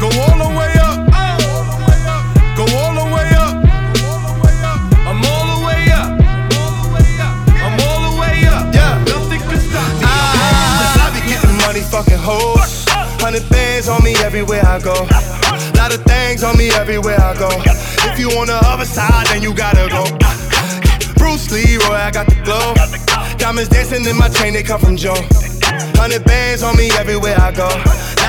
Go 0.00 0.06
all 0.06 0.38
the 0.38 0.50
way 0.58 0.72
up. 0.80 0.98
Go 2.56 2.64
all 2.78 2.94
the 2.94 3.06
way 3.14 3.28
up. 3.34 3.54
I'm 5.06 5.22
all 5.24 5.46
the 5.54 5.66
way 5.66 5.90
up. 5.92 6.10
I'm 7.64 7.78
all 7.80 8.00
the 8.10 8.20
way 8.20 8.46
up. 8.46 8.74
Yeah. 8.74 9.02
Nothing 9.06 9.40
can 9.40 9.60
stop 9.60 9.90
me. 9.98 10.04
I, 10.04 11.06
I 11.06 11.10
be 11.14 11.20
getting 11.28 11.56
money, 11.66 11.80
fucking 11.80 12.18
hoes. 12.18 12.84
Hundred 13.20 13.48
bands 13.50 13.88
on 13.88 14.02
me 14.04 14.14
everywhere 14.16 14.64
I 14.66 14.78
go. 14.80 15.06
Lot 15.78 15.94
of 15.94 16.02
things 16.04 16.42
on 16.42 16.56
me 16.58 16.70
everywhere 16.70 17.20
I 17.20 17.34
go. 17.38 17.50
If 18.10 18.18
you 18.18 18.30
on 18.38 18.46
the 18.48 18.58
other 18.66 18.84
side, 18.84 19.26
then 19.28 19.42
you 19.42 19.54
gotta 19.54 19.88
go. 19.88 20.04
Bruce 21.16 21.50
Leroy, 21.50 21.94
I 21.94 22.10
got 22.10 22.26
the 22.26 22.36
glow. 22.44 22.74
Diamonds 23.38 23.68
dancing 23.70 24.04
in 24.04 24.16
my 24.16 24.28
chain, 24.28 24.52
they 24.52 24.62
come 24.62 24.80
from 24.80 24.96
Joe. 24.96 25.16
Hundred 25.96 26.24
bands 26.24 26.62
on 26.62 26.76
me 26.76 26.90
everywhere 26.98 27.36
I 27.40 27.50
go. 27.52 27.68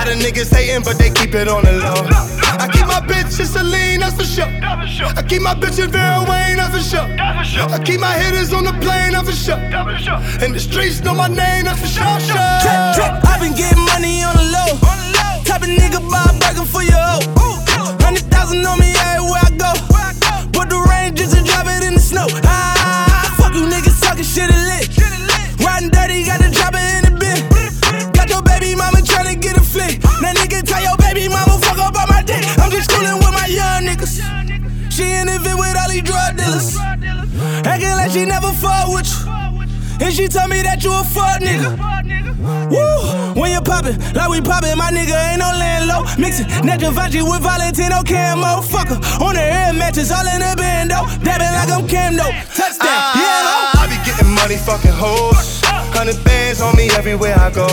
Lot 0.05 0.17
of 0.17 0.21
niggas 0.21 0.53
hating, 0.53 0.83
but 0.83 0.99
they 0.99 1.09
keep 1.09 1.33
it 1.33 1.47
on 1.47 1.65
the 1.65 1.81
low. 1.81 2.05
I 2.61 2.69
keep 2.69 2.85
my 2.85 3.01
bitch 3.01 3.39
in 3.39 3.47
Celine, 3.47 4.01
that's 4.01 4.13
for 4.13 4.23
sure. 4.23 4.45
I 4.45 5.25
keep 5.27 5.41
my 5.41 5.55
bitch 5.55 5.83
in 5.83 5.89
Vera 5.89 6.21
Wang, 6.29 6.57
that's 6.57 6.77
for 6.77 6.83
sure. 6.93 7.09
I 7.09 7.81
keep 7.83 7.99
my 7.99 8.13
hitters 8.13 8.53
on 8.53 8.65
the 8.65 8.73
plane, 8.85 9.13
that's 9.13 9.25
for 9.25 9.33
sure. 9.33 9.57
And 10.45 10.53
the 10.53 10.59
streets 10.59 11.01
know 11.01 11.15
my 11.15 11.27
name, 11.27 11.65
that's 11.65 11.81
for 11.81 11.87
sure. 11.87 12.19
sure. 12.21 12.37
Trap, 12.37 12.93
trap, 12.93 13.25
i 13.25 13.39
been 13.41 13.57
getting 13.57 13.81
money 13.81 14.21
on 14.21 14.37
the 14.37 14.45
low. 14.53 14.77
Type 15.41 15.65
of 15.65 15.73
nigga 15.73 15.97
buy 16.05 16.21
a 16.29 16.37
burger 16.37 16.69
for 16.69 16.83
your 16.85 17.01
hoe. 17.01 17.25
Hundred 18.05 18.29
thousand 18.29 18.61
on 18.61 18.77
me 18.77 18.93
everywhere 19.09 19.41
I 19.41 19.57
go. 19.57 19.73
Put 20.53 20.69
the 20.69 20.85
ranges 20.85 21.33
and 21.33 21.47
drop 21.47 21.65
it 21.65 21.81
in 21.81 21.95
the 21.95 21.99
snow. 21.99 22.27
Ah, 22.45 23.33
fuck 23.41 23.55
you 23.57 23.65
niggas 23.65 24.05
talking 24.05 24.21
shit 24.21 24.53
and 24.53 24.65
lit. 24.69 24.85
Riding 25.65 25.89
dirty, 25.89 26.25
got 26.29 26.45
to 26.45 26.51
drop 26.53 26.75
it 26.77 26.93
in 26.93 27.04
That 30.25 30.41
nigga 30.41 30.65
tell 30.65 30.81
your 30.81 30.97
baby 30.97 31.29
mama 31.29 31.53
fuck 31.61 31.77
up 31.77 31.93
on 31.93 32.09
my 32.09 32.25
dick. 32.25 32.41
I'm 32.57 32.73
just 32.73 32.89
coolin' 32.89 33.21
with 33.21 33.29
my 33.29 33.45
young 33.45 33.85
niggas. 33.85 34.17
She 34.89 35.05
in 35.05 35.29
the 35.29 35.37
vid 35.37 35.53
with 35.53 35.77
all 35.77 35.85
these 35.85 36.01
drug 36.01 36.33
dealers. 36.33 36.73
Acting 37.61 37.93
like 37.93 38.09
she 38.09 38.25
never 38.25 38.49
fought 38.57 38.89
with 38.89 39.05
you. 39.05 40.01
And 40.01 40.09
she 40.09 40.25
told 40.25 40.49
me 40.49 40.65
that 40.65 40.81
you 40.81 40.89
a 40.97 41.05
fuck 41.05 41.45
nigga. 41.45 41.77
Woo! 42.73 43.37
When 43.39 43.53
you 43.53 43.61
poppin', 43.61 44.01
like 44.17 44.29
we 44.33 44.41
poppin', 44.41 44.73
my 44.81 44.89
nigga 44.89 45.13
ain't 45.13 45.45
no 45.45 45.53
laying 45.61 45.85
low. 45.85 46.09
Mixin' 46.17 46.49
Net 46.65 46.81
Givenchy 46.81 47.21
with 47.21 47.45
Valentino 47.45 48.01
camo. 48.01 48.65
Fucker, 48.65 48.97
on 49.21 49.37
the 49.37 49.45
air 49.45 49.77
matches, 49.77 50.09
all 50.09 50.25
in 50.25 50.41
the 50.41 50.57
bando. 50.57 51.05
Dabbing 51.21 51.53
like 51.53 51.69
I'm 51.69 51.85
Camdo. 51.85 52.25
Touchdown, 52.49 52.97
ah, 52.97 53.13
yeah. 53.13 53.77
I, 53.77 53.85
be 53.93 53.97
getting 54.01 54.33
money, 54.33 54.57
fucking 54.57 54.89
hoes. 54.89 55.64
Hundred 55.95 56.21
bands 56.25 56.59
on 56.59 56.75
me 56.75 56.89
everywhere 56.91 57.35
I 57.39 57.49
go. 57.49 57.67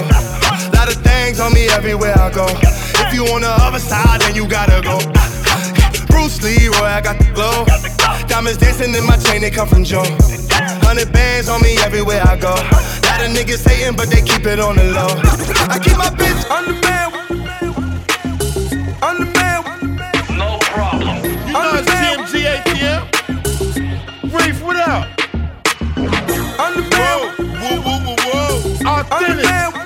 Lot 0.73 0.89
of 0.89 1.03
things 1.03 1.41
on 1.41 1.53
me 1.53 1.67
everywhere 1.69 2.17
I 2.17 2.31
go. 2.31 2.47
If 3.03 3.13
you 3.13 3.27
on 3.35 3.43
the 3.43 3.51
other 3.51 3.81
side, 3.81 4.21
then 4.21 4.37
you 4.37 4.47
gotta 4.47 4.81
go. 4.81 4.99
Bruce 6.07 6.41
Leroy, 6.41 6.87
I 6.87 7.01
got 7.01 7.19
the 7.19 7.27
glow. 7.35 7.67
Diamonds 8.29 8.59
dancing 8.59 8.95
in 8.95 9.05
my 9.05 9.17
chain, 9.17 9.41
they 9.43 9.51
come 9.51 9.67
from 9.67 9.83
Joe. 9.83 10.05
Hundred 10.87 11.13
bands 11.13 11.49
on 11.49 11.61
me 11.63 11.77
everywhere 11.83 12.23
I 12.23 12.37
go. 12.37 12.55
Lot 12.55 13.27
of 13.27 13.35
niggas 13.35 13.69
hating, 13.69 13.97
but 13.97 14.09
they 14.09 14.23
keep 14.23 14.47
it 14.47 14.61
on 14.61 14.77
the 14.77 14.85
low. 14.95 15.11
I 15.69 15.79
keep 15.83 15.99
my 15.99 16.09
bitch 16.15 16.49
on 16.49 16.65
the 16.71 16.75
man. 16.79 17.11
On 19.03 19.19
the 19.19 19.27
man. 19.35 19.63
No 20.39 20.59
problem. 20.71 21.25
You 21.47 21.53
know 21.53 21.75
it's 21.75 21.91
TMG 21.91 22.47
ATM. 22.55 23.03
Reef, 24.33 24.63
what 24.63 24.77
up? 24.77 25.09
Whoa. 29.11 29.82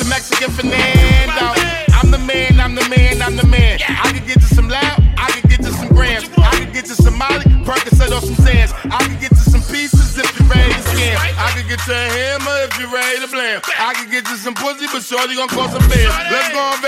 The 0.00 0.08
Mexican 0.08 0.50
Fernando. 0.50 1.52
I'm 1.92 2.10
the 2.10 2.16
man, 2.24 2.58
I'm 2.58 2.74
the 2.74 2.88
man, 2.88 3.20
I'm 3.20 3.36
the 3.36 3.44
man. 3.44 3.76
I 3.84 4.16
can 4.16 4.24
get 4.24 4.40
you 4.40 4.48
some 4.48 4.68
loud, 4.68 4.96
I 5.20 5.28
can 5.28 5.44
get 5.50 5.60
you 5.60 5.72
some 5.76 5.88
grams. 5.92 6.24
I 6.40 6.56
can 6.56 6.72
get 6.72 6.88
you 6.88 6.96
some 6.96 7.18
Molly, 7.20 7.44
Percocet 7.68 8.08
or 8.08 8.24
some 8.24 8.40
sands. 8.40 8.72
I 8.88 8.96
can 9.04 9.20
get 9.20 9.30
you 9.30 9.44
some 9.44 9.60
pieces 9.60 10.16
if 10.16 10.24
you're 10.40 10.48
ready 10.48 10.72
to 10.72 10.80
scam. 10.88 11.20
I 11.20 11.52
can 11.52 11.68
get 11.68 11.84
to 11.84 11.92
a 11.92 12.08
hammer 12.16 12.56
if 12.64 12.80
you're 12.80 12.88
ready 12.88 13.20
to 13.20 13.28
blam. 13.28 13.60
I 13.76 13.92
can 13.92 14.08
get 14.08 14.24
to 14.24 14.40
some 14.40 14.54
pussy, 14.54 14.88
but 14.88 15.04
shorty 15.04 15.36
gon' 15.36 15.52
call 15.52 15.68
some 15.68 15.84
bands. 15.92 16.16
Let's 16.32 16.48
go 16.48 16.60
on 16.64 16.80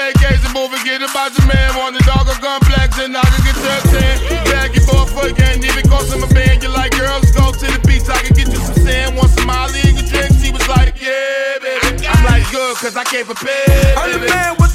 bed. 13.13 13.95
I'm 13.99 14.11
the 14.21 14.27
man 14.27 14.57
with 14.59 14.72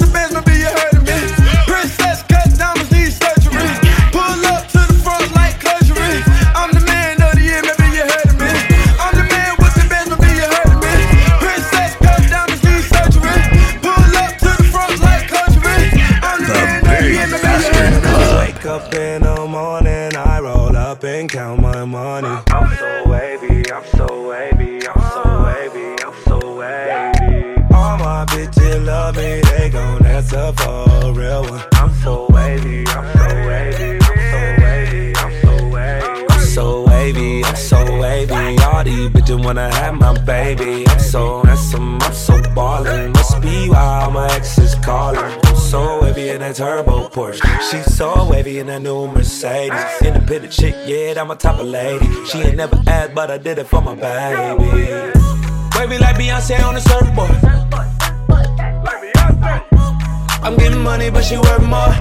bitches 39.48 39.54
wanna 39.56 39.74
have 39.74 39.94
my 39.94 40.12
baby. 40.24 40.86
I'm 40.88 40.98
so 40.98 41.42
handsome, 41.42 42.00
I'm 42.02 42.12
so 42.12 42.40
ballin'. 42.54 43.12
Must 43.12 43.40
be 43.40 43.68
why 43.68 44.02
all 44.04 44.10
my 44.10 44.26
exes 44.34 44.74
callin'. 44.76 45.18
I'm 45.18 45.56
so 45.56 46.02
wavy 46.02 46.28
in 46.30 46.40
that 46.40 46.56
turbo 46.56 47.08
Porsche. 47.08 47.42
She's 47.70 47.96
so 47.96 48.28
wavy 48.30 48.58
in 48.58 48.66
that 48.66 48.82
new 48.82 49.06
Mercedes. 49.08 49.84
Independent 50.02 50.52
chick, 50.52 50.74
yeah, 50.86 51.20
I'm 51.20 51.30
a 51.30 51.36
type 51.36 51.58
of 51.58 51.66
lady. 51.66 52.06
She 52.26 52.38
ain't 52.38 52.56
never 52.56 52.80
asked, 52.86 53.14
but 53.14 53.30
I 53.30 53.38
did 53.38 53.58
it 53.58 53.66
for 53.66 53.80
my 53.80 53.94
baby. 53.94 54.64
Wavy 55.76 55.98
like 55.98 56.16
Beyonce 56.16 56.62
on 56.64 56.74
the 56.74 56.80
surfboard. 56.80 57.30
I'm 60.42 60.56
getting 60.56 60.82
money, 60.82 61.10
but 61.10 61.24
she 61.24 61.36
worth 61.36 61.66
more. 61.66 61.92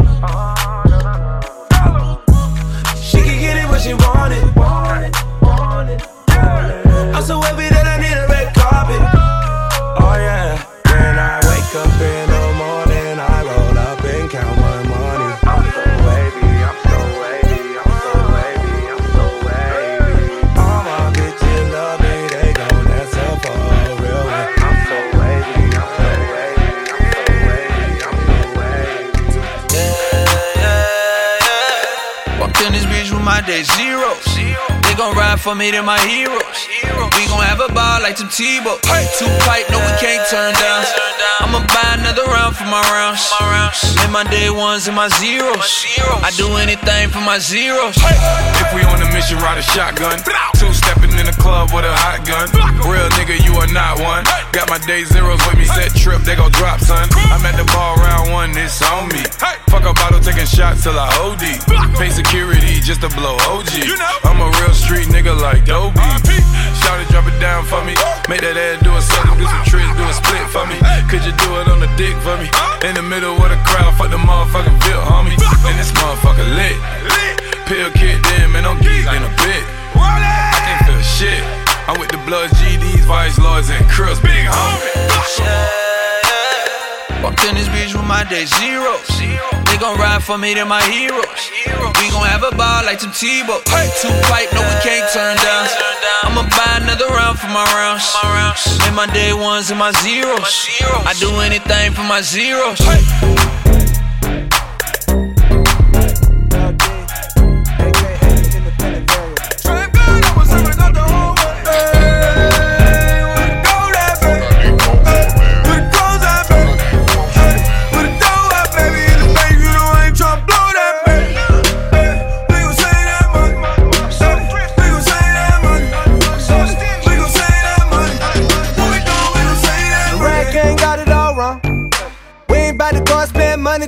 She 3.01 3.17
can 3.17 3.39
get 3.39 3.57
it 3.57 3.69
when 3.69 3.79
she 3.79 3.93
want 3.93 4.33
it. 4.33 4.47
I'm 7.15 7.23
so 7.23 7.39
happy 7.41 7.69
that 7.69 7.85
I 7.87 7.97
need 8.01 8.13
a 8.13 8.27
red 8.27 8.53
carpet. 8.53 9.01
Oh 9.99 10.15
yeah. 10.17 10.57
When 10.85 11.17
I 11.17 11.39
wake 11.47 11.75
up 11.75 12.01
in 12.01 12.29
the 12.29 12.53
morning, 12.57 13.19
I 13.19 13.43
roll 13.43 13.77
up 13.77 14.03
and 14.03 14.29
count 14.29 14.57
my 14.59 14.83
money. 14.83 15.33
I'm 15.47 15.63
so 15.71 15.83
wavy, 16.05 16.63
I'm 16.67 16.77
so 16.83 16.99
wavy, 17.21 17.77
I'm 17.77 17.89
so 18.03 18.11
wavy, 18.33 18.93
I'm 18.93 19.01
so 19.15 19.25
wavy. 19.47 20.43
All 20.57 20.81
my 20.83 21.09
bitches 21.15 21.67
love 21.71 21.99
me, 22.01 22.15
they 22.33 22.51
gon' 22.53 22.87
answer 22.87 23.31
for 23.41 23.55
a 23.55 23.97
real 24.01 24.23
one. 24.27 24.49
I'm 24.67 24.77
so 24.87 24.97
wavy, 25.17 25.73
I'm 25.73 25.89
so 25.97 26.09
wavy, 26.33 26.91
I'm 26.91 27.05
so 27.13 27.21
wavy, 27.47 28.03
I'm 28.07 28.17
so 28.27 28.37
wavy. 28.59 29.21
Walked 32.39 32.59
in 32.61 32.71
this 32.73 32.85
bitch 32.85 33.09
with 33.11 33.23
my 33.23 33.41
day 33.41 33.63
zero. 33.63 34.16
They 34.97 35.03
gon' 35.03 35.13
ride 35.13 35.39
for 35.39 35.53
me, 35.53 35.69
they're 35.69 35.83
my 35.83 36.01
heroes. 36.09 36.41
We 37.13 37.29
gon' 37.29 37.45
have 37.45 37.61
a 37.61 37.69
ball 37.71 38.01
like 38.01 38.17
some 38.17 38.33
Tebow. 38.33 38.81
Two 39.21 39.29
pipe, 39.45 39.69
no, 39.69 39.77
we 39.77 39.93
can't 40.01 40.25
turn 40.25 40.57
down. 40.57 40.85
I'ma 41.37 41.61
buy 41.69 42.01
another 42.01 42.25
round 42.25 42.57
for 42.57 42.65
my 42.65 42.81
rounds. 42.89 43.29
And 44.01 44.11
my 44.11 44.23
day 44.23 44.49
ones 44.49 44.87
and 44.87 44.95
my 44.97 45.07
zeros. 45.21 45.85
I 46.25 46.33
do 46.33 46.49
anything 46.57 47.13
for 47.13 47.21
my 47.21 47.37
zeros. 47.37 47.93
If 47.93 48.73
we 48.73 48.81
on 48.89 48.97
a 48.97 49.05
mission, 49.13 49.37
ride 49.37 49.59
a 49.59 49.61
shotgun. 49.61 50.17
Two 50.57 50.73
stepping 50.73 50.96
in 51.19 51.25
the 51.25 51.37
club 51.41 51.73
with 51.73 51.85
a 51.85 51.93
hot 51.93 52.21
gun. 52.25 52.47
Real 52.85 53.09
nigga, 53.17 53.37
you 53.41 53.53
are 53.57 53.69
not 53.73 53.99
one. 53.99 54.23
Got 54.53 54.69
my 54.69 54.77
day 54.85 55.03
zeros 55.03 55.41
with 55.45 55.57
me, 55.57 55.65
set 55.65 55.93
trip, 55.93 56.21
they 56.21 56.35
gon' 56.35 56.51
drop, 56.53 56.79
son. 56.79 57.09
I'm 57.33 57.43
at 57.45 57.57
the 57.57 57.65
ball 57.73 57.97
round 57.97 58.31
one, 58.31 58.51
it's 58.57 58.81
on 58.81 59.09
me. 59.09 59.21
Fuck 59.69 59.83
a 59.83 59.93
bottle, 59.93 60.19
taking 60.19 60.45
shots 60.45 60.83
till 60.83 60.97
I 60.97 61.09
OD. 61.21 61.43
Pay 61.97 62.09
security 62.09 62.79
just 62.79 63.01
to 63.01 63.09
blow 63.13 63.37
OG. 63.49 63.73
I'm 64.23 64.39
a 64.41 64.49
real 64.61 64.73
street 64.73 65.09
nigga 65.09 65.33
like 65.33 65.65
Dobie. 65.65 65.99
Shout 66.81 67.01
it, 67.01 67.09
drop 67.09 67.27
it 67.27 67.37
down 67.39 67.65
for 67.65 67.83
me. 67.83 67.93
Make 68.29 68.41
that 68.41 68.55
ass 68.55 68.81
do 68.83 68.93
a 68.95 69.01
something, 69.01 69.37
do 69.37 69.45
some 69.45 69.65
tricks, 69.65 69.93
do 69.97 70.05
a 70.05 70.13
split 70.13 70.47
for 70.53 70.65
me. 70.69 70.77
Could 71.09 71.25
you 71.25 71.33
do 71.35 71.49
it 71.59 71.67
on 71.67 71.79
the 71.79 71.91
dick 71.99 72.15
for 72.23 72.37
me? 72.37 72.47
In 72.87 72.95
the 72.95 73.03
middle 73.03 73.35
of 73.35 73.49
the 73.49 73.59
crowd, 73.67 73.93
fuck 73.97 74.09
the 74.09 74.21
motherfucking 74.21 74.77
bill, 74.85 75.01
homie. 75.03 75.35
And 75.65 75.75
this 75.77 75.91
motherfucker 75.91 76.47
lit. 76.55 76.77
Pill 77.67 77.91
kid, 77.91 78.23
damn, 78.23 78.53
man, 78.53 78.65
I'm 78.65 78.77
geeked 78.79 79.11
in 79.11 79.23
a 79.23 79.31
bit. 79.43 79.63
Roll 79.97 80.17
feel 80.23 80.56
shit. 81.17 81.41
I'm 81.89 81.97
with 81.99 82.13
the 82.13 82.21
Bloods, 82.29 82.53
GDs, 82.61 83.01
Vice 83.09 83.39
Lords, 83.39 83.69
and 83.69 83.81
Crips, 83.89 84.19
big 84.21 84.45
homie. 84.45 84.93
Walked 87.23 87.43
in 87.49 87.55
this 87.55 87.67
bitch 87.73 87.97
with 87.97 88.05
my 88.05 88.23
day 88.29 88.45
zeros. 88.45 89.07
They 89.65 89.77
gon' 89.81 89.97
ride 89.97 90.21
for 90.21 90.37
me, 90.37 90.53
they're 90.53 90.65
my 90.65 90.83
heroes. 90.85 91.41
We 91.97 92.05
gon' 92.13 92.27
have 92.29 92.43
a 92.43 92.53
ball 92.55 92.85
like 92.85 92.99
some 92.99 93.11
Tebow. 93.11 93.57
Two 94.01 94.13
pipe, 94.29 94.53
no, 94.53 94.61
we 94.61 94.75
can't 94.85 95.09
turn 95.11 95.37
down. 95.37 95.65
I'ma 96.23 96.43
buy 96.53 96.85
another 96.85 97.07
round 97.07 97.39
for 97.39 97.49
my 97.49 97.65
rounds. 97.73 98.05
And 98.85 98.95
my 98.95 99.07
day 99.07 99.33
ones 99.33 99.71
and 99.71 99.79
my 99.79 99.91
zeros. 100.03 100.69
I 101.09 101.13
do 101.19 101.33
anything 101.41 101.93
for 101.93 102.03
my 102.03 102.21
zeros. 102.21 102.79
Rag 102.85 103.56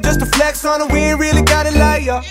just 0.10 0.20
to 0.22 0.26
flex 0.38 0.66
on. 0.66 0.88
We 0.92 1.00
ain't 1.00 1.20
really 1.20 1.44
got 1.44 1.68
it 1.68 1.76
like 1.76 2.04
ya. 2.04 2.24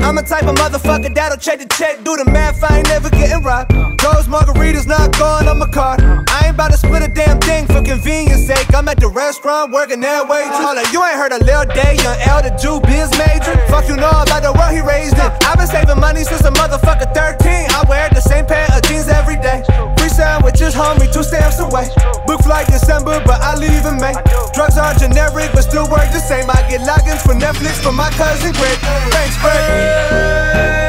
I'm 0.00 0.18
a 0.18 0.22
type 0.22 0.44
of 0.44 0.56
motherfucker 0.56 1.14
that'll 1.14 1.38
check 1.38 1.60
the 1.60 1.66
check, 1.66 2.02
do 2.02 2.16
the 2.16 2.24
math, 2.24 2.64
I 2.64 2.78
ain't 2.78 2.88
never 2.88 3.10
getting 3.10 3.44
robbed. 3.44 3.70
Those 4.02 4.26
margaritas 4.26 4.88
not 4.88 5.16
going 5.16 5.46
on 5.46 5.58
my 5.58 5.68
card. 5.68 6.00
I 6.02 6.39
ain't 6.50 6.58
about 6.58 6.72
to 6.72 6.78
split 6.78 7.02
a 7.02 7.08
damn 7.08 7.38
thing 7.38 7.64
for 7.66 7.80
convenience 7.80 8.46
sake. 8.46 8.66
I'm 8.74 8.88
at 8.88 8.98
the 8.98 9.06
restaurant 9.06 9.70
working 9.70 10.00
that 10.00 10.26
too. 10.26 10.66
Hold 10.66 10.82
you 10.90 10.98
ain't 11.06 11.14
heard 11.14 11.30
a 11.30 11.38
Lil 11.38 11.64
Day, 11.70 11.94
young 12.02 12.18
L, 12.26 12.42
the 12.42 12.50
Jew, 12.58 12.82
biz 12.82 13.10
major. 13.14 13.54
Fuck 13.70 13.86
you 13.86 13.94
know 13.94 14.10
about 14.10 14.42
the 14.42 14.50
world 14.58 14.74
he 14.74 14.82
raised 14.82 15.14
in. 15.14 15.30
I've 15.46 15.58
been 15.58 15.70
saving 15.70 16.00
money 16.02 16.26
since 16.26 16.42
a 16.42 16.50
motherfucker 16.50 17.06
13. 17.14 17.70
I 17.70 17.86
wear 17.86 18.10
the 18.10 18.20
same 18.20 18.46
pair 18.46 18.66
of 18.74 18.82
jeans 18.82 19.06
every 19.06 19.38
day. 19.38 19.62
Free 19.94 20.10
sandwiches, 20.10 20.74
homie, 20.74 21.06
two 21.12 21.22
stamps 21.22 21.62
away. 21.62 21.86
Book 22.26 22.42
flight 22.42 22.66
December, 22.66 23.22
but 23.22 23.38
I 23.38 23.54
leave 23.54 23.86
in 23.86 24.02
May. 24.02 24.18
Drugs 24.50 24.74
are 24.74 24.94
generic, 24.98 25.54
but 25.54 25.62
still 25.62 25.86
work 25.86 26.10
the 26.10 26.20
same. 26.20 26.50
I 26.50 26.66
get 26.66 26.82
logins 26.82 27.22
for 27.22 27.38
Netflix 27.38 27.78
from 27.78 27.94
my 27.94 28.10
cousin 28.18 28.50
Greg. 28.58 28.78
Thanks, 29.14 29.38
Greg. 29.38 30.79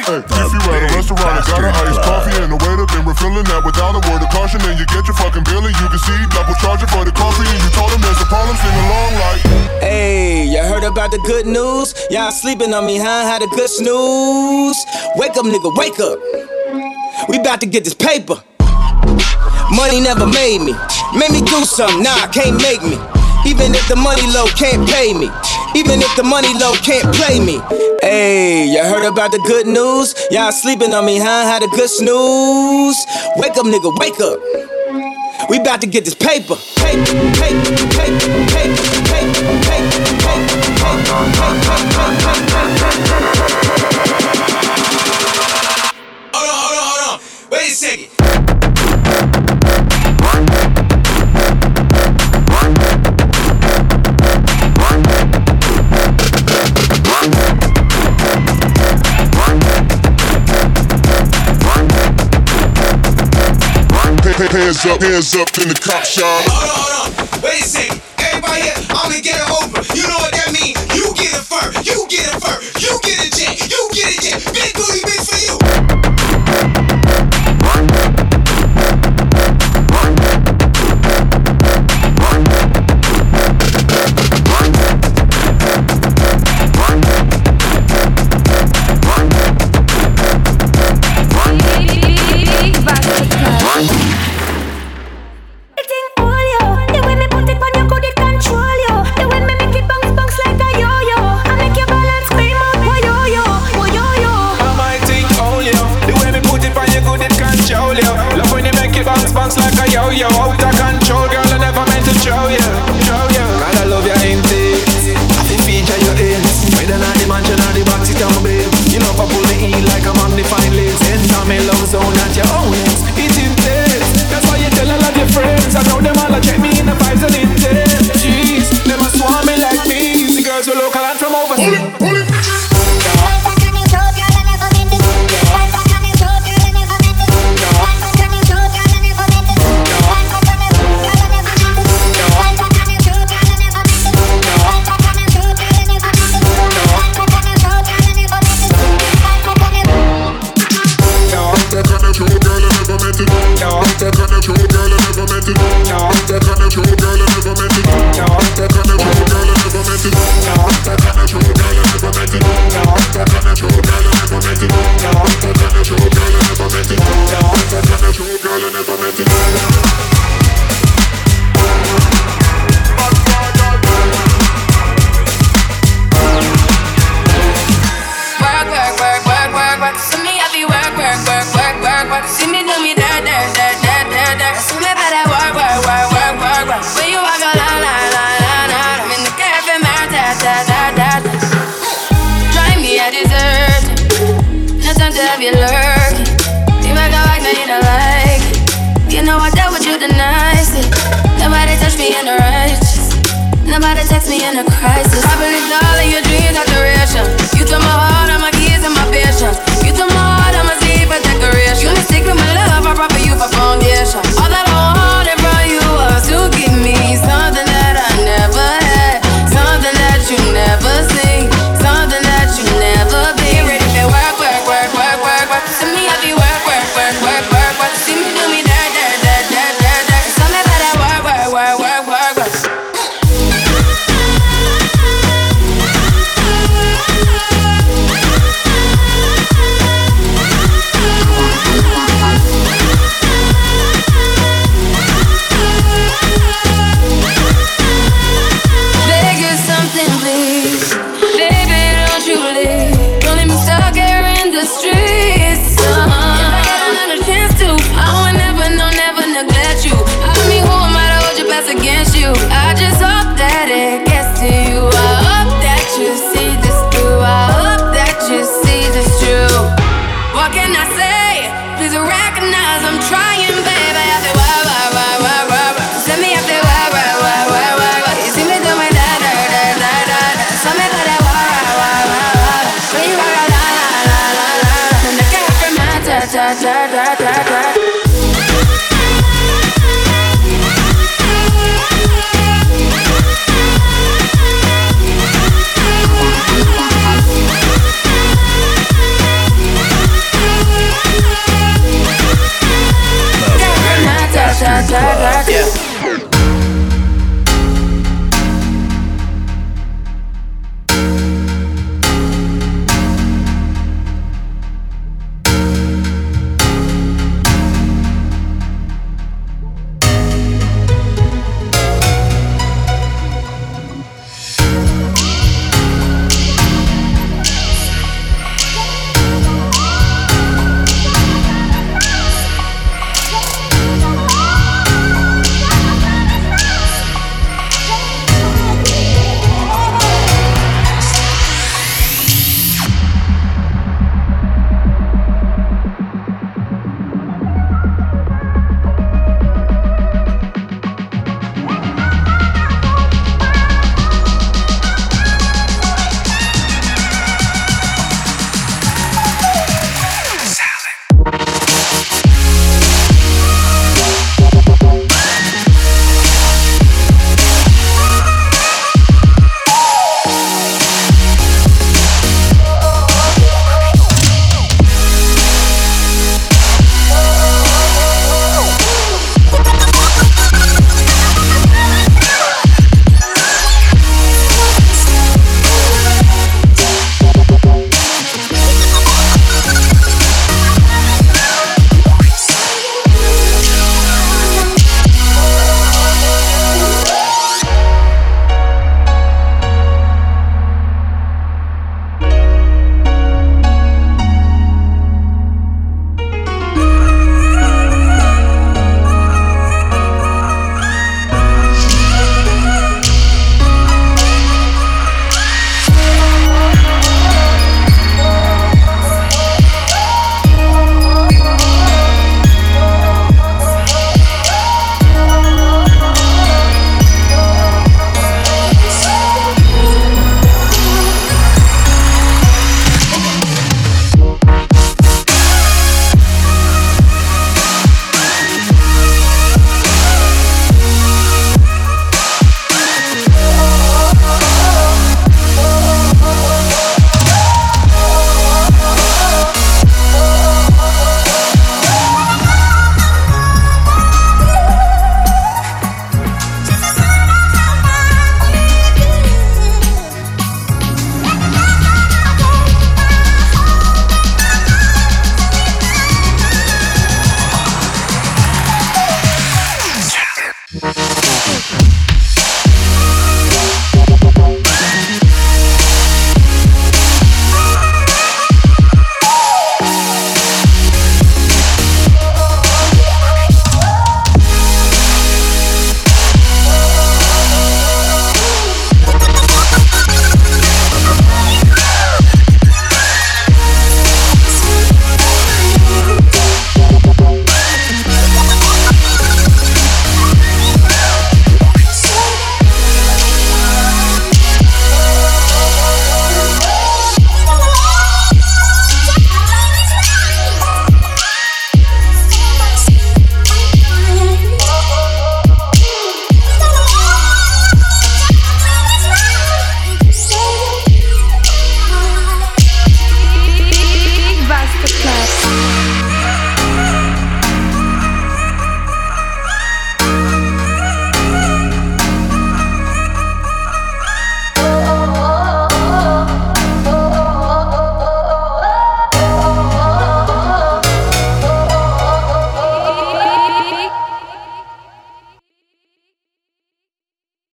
Hey, 0.00 0.24
if 0.24 0.52
you 0.52 0.60
at 0.64 0.80
a 0.80 0.96
restaurant 0.96 1.20
and 1.20 1.44
got 1.44 1.60
an 1.60 1.76
iced 1.84 2.00
coffee 2.00 2.32
and 2.40 2.48
the 2.48 2.56
waiter 2.56 2.88
been 2.88 3.04
refilling 3.04 3.44
that 3.52 3.60
without 3.60 3.92
a 3.92 4.02
word 4.08 4.24
of 4.24 4.30
caution, 4.32 4.56
then 4.64 4.78
you 4.80 4.86
get 4.88 5.04
your 5.04 5.12
fucking 5.20 5.44
bill 5.44 5.60
and 5.60 5.76
you 5.76 5.88
can 5.92 6.00
see 6.00 6.16
double 6.32 6.56
charging 6.64 6.88
for 6.88 7.04
the 7.04 7.12
coffee 7.12 7.44
and 7.44 7.60
you 7.60 7.70
told 7.76 7.92
him 7.92 8.00
there's 8.00 8.16
a 8.16 8.28
problem, 8.32 8.56
sing 8.56 8.76
along 8.88 9.12
like. 9.20 9.42
Hey, 9.84 10.48
you 10.48 10.62
heard 10.64 10.84
about 10.84 11.10
the 11.12 11.20
good 11.28 11.44
news? 11.44 11.92
Y'all 12.08 12.32
sleeping 12.32 12.72
on 12.72 12.86
me, 12.86 12.96
huh? 12.96 13.28
Had 13.28 13.42
a 13.42 13.50
good 13.52 13.68
snooze. 13.68 14.80
Wake 15.20 15.36
up, 15.36 15.44
nigga, 15.44 15.68
wake 15.76 16.00
up. 16.00 16.16
We 17.28 17.36
about 17.36 17.60
to 17.60 17.66
get 17.66 17.84
this 17.84 17.94
paper. 17.94 18.40
Money 19.70 20.00
never 20.00 20.26
made 20.26 20.64
me. 20.64 20.72
Made 21.12 21.30
me 21.30 21.44
do 21.44 21.64
something, 21.68 22.02
nah, 22.02 22.26
can't 22.32 22.56
make 22.56 22.80
me. 22.82 22.96
Even 23.46 23.74
if 23.74 23.86
the 23.88 23.96
money 23.96 24.22
low 24.32 24.46
can't 24.56 24.88
pay 24.88 25.12
me. 25.12 25.28
Even 25.74 26.00
if 26.00 26.14
the 26.16 26.22
money 26.22 26.52
low 26.58 26.74
can't 26.84 27.06
play 27.14 27.40
me. 27.40 27.60
Hey, 28.02 28.66
you 28.66 28.82
heard 28.82 29.06
about 29.06 29.32
the 29.32 29.38
good 29.46 29.66
news? 29.66 30.14
Y'all 30.30 30.52
sleeping 30.52 30.92
on 30.94 31.04
me, 31.04 31.18
huh? 31.18 31.44
Had 31.44 31.62
a 31.62 31.68
good 31.68 31.88
snooze. 31.88 32.98
Wake 33.36 33.56
up, 33.56 33.66
nigga, 33.66 33.92
wake 33.98 34.20
up. 34.20 34.38
We 35.48 35.58
about 35.58 35.80
to 35.80 35.86
get 35.86 36.04
this 36.04 36.14
paper. 36.14 36.54
Paper, 36.76 37.16
paper, 37.40 37.74
paper, 37.80 37.86
paper, 37.96 38.29
hands 64.50 64.84
up, 64.84 65.00
hands 65.00 65.34
up 65.34 65.48
in 65.58 65.68
the 65.68 65.74
cop 65.74 66.04
shop. 66.04 66.42
Hold 66.50 66.70
on, 66.70 67.12
hold 67.14 67.34
on, 67.34 67.42
wait 67.42 67.62
a 67.62 67.64
second. 67.64 68.02
Everybody 68.18 68.62
here, 68.62 68.74
I'm 68.90 69.10
gonna 69.10 69.20
get 69.22 69.38
it 69.38 69.50
over. 69.50 69.80
You 69.94 70.08
know 70.08 70.18
what? 70.18 70.29